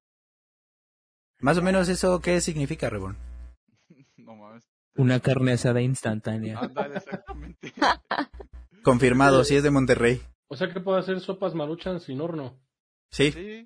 [1.40, 3.29] Más o menos eso, ¿qué significa, Reborn?
[5.00, 6.60] Una carne asada instantánea.
[6.96, 7.74] Exactamente.
[8.84, 10.22] Confirmado, si es de Monterrey.
[10.50, 12.60] O sea que puede hacer sopas maruchan sin horno.
[13.12, 13.66] Sí, Sí.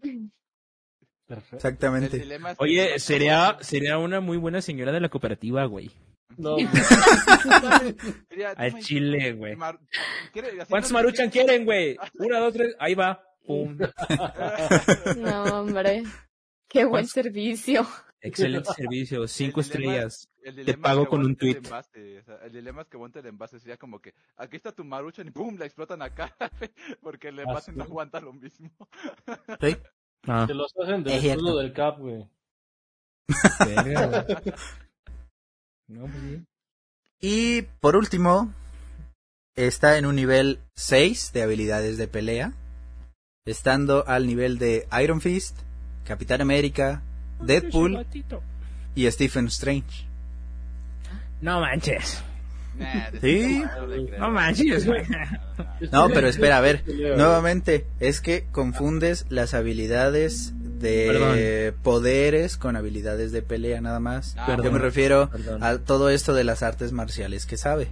[1.25, 1.55] Perfecto.
[1.55, 2.39] Exactamente.
[2.57, 5.89] Oye, sería, sería una muy buena señora de la cooperativa, güey.
[6.38, 6.55] No,
[8.57, 9.55] Al "Tú me chile, güey.
[9.55, 9.79] mar-
[10.34, 11.97] ¿quiere- así ¿Cuántos no- maruchan quieren, güey?
[12.19, 13.23] Una, dos, tres, ahí va.
[13.45, 13.77] Pum.
[15.17, 16.03] No, hombre.
[16.67, 17.11] Qué buen ¿Cuántos?
[17.11, 17.88] servicio.
[18.26, 20.30] Excelente servicio, cinco El dilema- estrellas.
[20.43, 21.57] el Te dilema es pago que con un el tweet.
[21.57, 23.59] envase, o sea, el dilema es que aguante el envase.
[23.59, 25.55] Sería como que aquí está tu maruchan y ¡pum!
[25.57, 26.34] la explotan acá.
[27.01, 27.78] porque el envase sí.
[27.78, 28.69] no aguanta lo mismo.
[29.61, 29.78] Sí.
[30.26, 31.43] Ah, Te los hacen del Es cierto.
[31.45, 32.26] escudo del Cap, güey.
[35.88, 36.41] No, pues.
[37.19, 38.53] Y por último,
[39.55, 42.53] está en un nivel 6 de habilidades de pelea,
[43.45, 45.57] estando al nivel de Iron Fist,
[46.05, 47.01] Capitán América,
[47.45, 48.05] Deadpool
[48.95, 50.05] y Stephen Strange.
[51.41, 52.23] No manches.
[53.21, 53.63] Sí.
[54.17, 54.87] no manches.
[55.91, 63.31] No, pero espera, a ver, nuevamente, es que confundes las habilidades de poderes con habilidades
[63.31, 64.35] de pelea nada más.
[64.37, 65.63] Ah, Yo me refiero Perdón.
[65.63, 67.89] a todo esto de las artes marciales que sabe.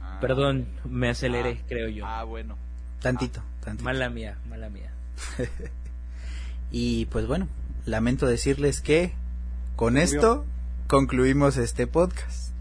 [0.00, 2.06] Ah, Perdón, me aceleré, creo yo.
[2.06, 2.56] Ah, bueno.
[3.00, 3.84] Tantito, tantito.
[3.84, 4.90] Mala mía, mala mía.
[6.74, 7.48] Y pues bueno,
[7.86, 9.12] lamento decirles que
[9.76, 10.44] con esto
[10.88, 12.52] concluimos este podcast.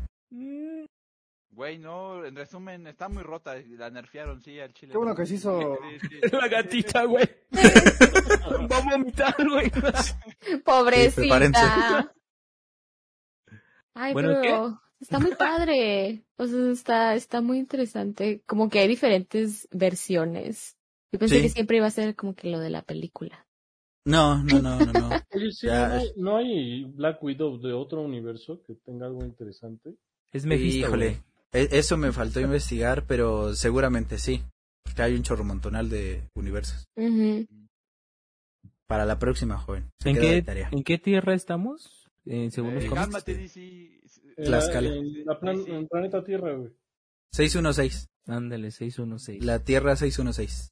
[1.53, 3.55] Güey, no, en resumen, está muy rota.
[3.78, 4.93] La nerfearon, sí, al chile.
[4.93, 5.78] Qué bueno que se hizo.
[5.91, 6.30] Sí, sí, sí.
[6.36, 7.30] La gatita, güey.
[8.72, 9.69] Va a vomitar, güey.
[10.63, 11.22] Pobrecita.
[11.22, 11.59] prepárense.
[13.93, 16.24] Ay, Bueno, pero está muy padre.
[16.38, 18.41] O sea, está, está muy interesante.
[18.47, 20.78] Como que hay diferentes versiones.
[21.11, 21.41] Yo pensé Sí.
[21.43, 23.45] que siempre iba a ser como que lo de la película.
[24.05, 25.09] No, no, no, no, no.
[25.31, 25.87] Oye, sí, Ya.
[25.89, 29.95] no, hay, no hay Black Widow de otro universo que tenga algo interesante.
[30.31, 31.21] Es Mephisto, Híjole,
[31.51, 34.41] e- eso me faltó investigar, pero seguramente sí.
[34.83, 36.85] Porque hay un chorro montonal de universos.
[38.87, 39.89] Para la próxima, joven.
[39.99, 40.69] Se ¿En queda de qué, tarea.
[40.71, 42.09] ¿En qué tierra estamos?
[42.25, 43.05] Eh, según los Eh, cómics.
[43.05, 44.01] cálmate, DC.
[44.37, 44.89] En Tlaxcala.
[44.89, 46.71] la- En, la plan- en planeta Tierra, güey.
[47.31, 48.09] 616.
[48.27, 49.43] Ándale, 616.
[49.45, 50.71] La Tierra 616.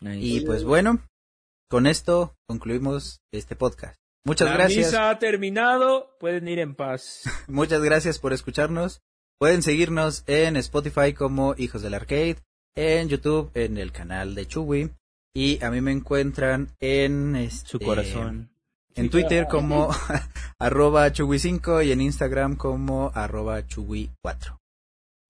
[0.00, 0.18] Nice.
[0.20, 1.00] Y pues bueno,
[1.72, 3.98] con esto concluimos este podcast.
[4.26, 4.88] Muchas La gracias.
[4.88, 6.18] misa ha terminado.
[6.20, 7.22] Pueden ir en paz.
[7.48, 9.00] Muchas gracias por escucharnos.
[9.38, 12.36] Pueden seguirnos en Spotify como Hijos del Arcade,
[12.76, 14.90] en YouTube en el canal de Chuwi
[15.34, 18.50] y a mí me encuentran en este, Su corazón.
[18.94, 19.88] en Twitter como
[20.58, 24.58] arroba Chuwi5 y en Instagram como arroba Chuwi4.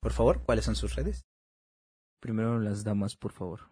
[0.00, 1.22] Por favor, ¿cuáles son sus redes?
[2.20, 3.71] Primero las damas, por favor.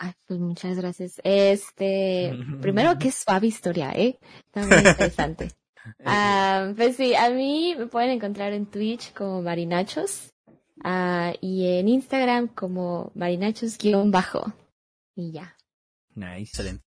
[0.00, 1.20] Ay, pues muchas gracias.
[1.24, 2.32] Este,
[2.62, 4.18] primero qué suave historia, ¿eh?
[4.46, 5.50] Está muy interesante.
[6.04, 10.34] Ah, pues sí, a mí me pueden encontrar en Twitch como Marinachos
[10.84, 14.52] ah, y en Instagram como Marinachos-bajo.
[15.14, 15.56] Y ya,
[16.14, 16.42] Nice.
[16.42, 16.84] Excelente.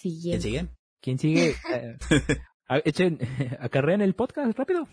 [0.00, 0.42] ¿Quién siguiente.
[0.42, 0.68] sigue?
[1.00, 1.54] ¿Quién sigue?
[2.68, 3.18] A- echen,
[3.58, 4.86] acarrean el podcast rápido.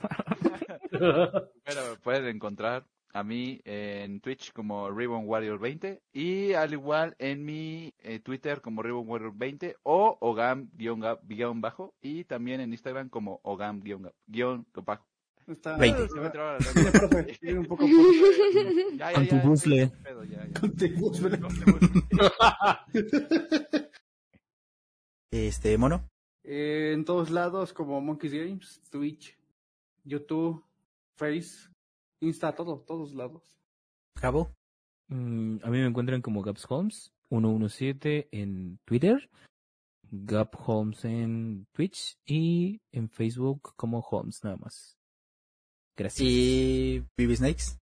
[0.92, 7.16] Bueno, me pueden encontrar a mí en Twitch como Ribbon Warrior 20 y al igual
[7.18, 13.40] en mi eh, Twitter como Ribbon Warrior 20 o Ogam-bajo y también en Instagram como
[13.44, 15.06] Ogam-bajo.
[15.48, 15.78] Está...
[15.78, 16.10] 20.
[16.10, 17.86] Se profe, tiene un poco
[18.98, 19.14] ya, ya.
[19.14, 19.92] Con tu bufle.
[20.60, 21.40] Con tu bufle.
[25.32, 26.08] Este, mono.
[26.44, 29.38] Eh, en todos lados como Monkeys Games, Twitch,
[30.06, 30.64] YouTube,
[31.18, 31.75] Face,
[32.26, 33.60] Insta, todo, todos lados.
[34.16, 34.52] Cabo.
[35.08, 39.30] Mm, a mí me encuentran como Gaps Holmes 117 en Twitter,
[40.10, 44.98] Gap Holmes en Twitch y en Facebook como Holmes nada más.
[45.96, 46.28] Gracias.
[46.28, 47.80] Y BB Snakes.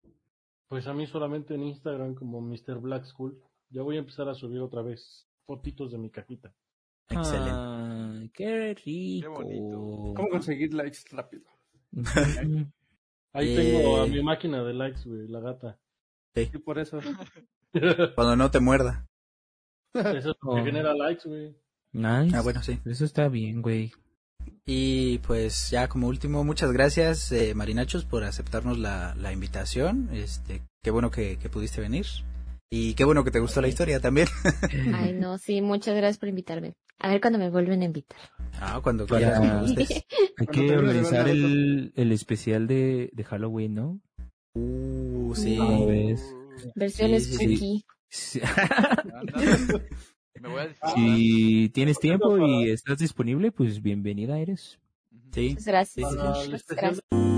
[0.67, 2.79] Pues a mí solamente en Instagram como Mr.
[2.79, 3.41] Black School.
[3.69, 6.53] Ya voy a empezar a subir otra vez fotitos de mi cajita.
[7.09, 8.31] Excelente.
[8.33, 9.33] Qué rico.
[9.33, 10.13] bonito.
[10.15, 11.45] ¿Cómo conseguir likes rápido?
[13.33, 13.55] Ahí Eh.
[13.57, 15.79] tengo a mi máquina de likes, güey, la gata.
[16.35, 16.99] Y por eso.
[18.15, 19.05] Cuando no te muerda.
[19.93, 20.55] Eso es lo Oh.
[20.55, 21.55] que genera likes, güey.
[21.91, 22.35] Nice.
[22.35, 22.79] Ah, bueno, sí.
[22.85, 23.91] Eso está bien, güey.
[24.65, 30.09] Y pues ya como último, muchas gracias eh, Marinachos por aceptarnos la, la invitación.
[30.11, 32.05] Este, qué bueno que, que pudiste venir.
[32.75, 34.27] Y qué bueno que te gustó la historia también.
[34.95, 36.73] Ay, no, sí, muchas gracias por invitarme.
[36.97, 38.17] A ver cuándo me vuelven a invitar.
[38.59, 39.65] Ah, cuando quieras, cuando.
[39.79, 44.01] Hay Cuando que organizar el, el especial de, de Halloween, ¿no?
[44.55, 45.55] Uh, sí.
[45.55, 46.35] ¿Cómo ves?
[46.73, 47.85] Versión Sí, sí.
[48.09, 49.33] Si, Anda.
[50.41, 50.97] Me voy a disfrazar.
[50.97, 54.79] si tienes tiempo y estás disponible, pues bienvenida eres.
[55.31, 55.49] Sí.
[55.49, 56.09] Muchas gracias.
[56.09, 56.17] Sí, sí, sí.
[56.17, 57.32] Para el Muchas especial gracias.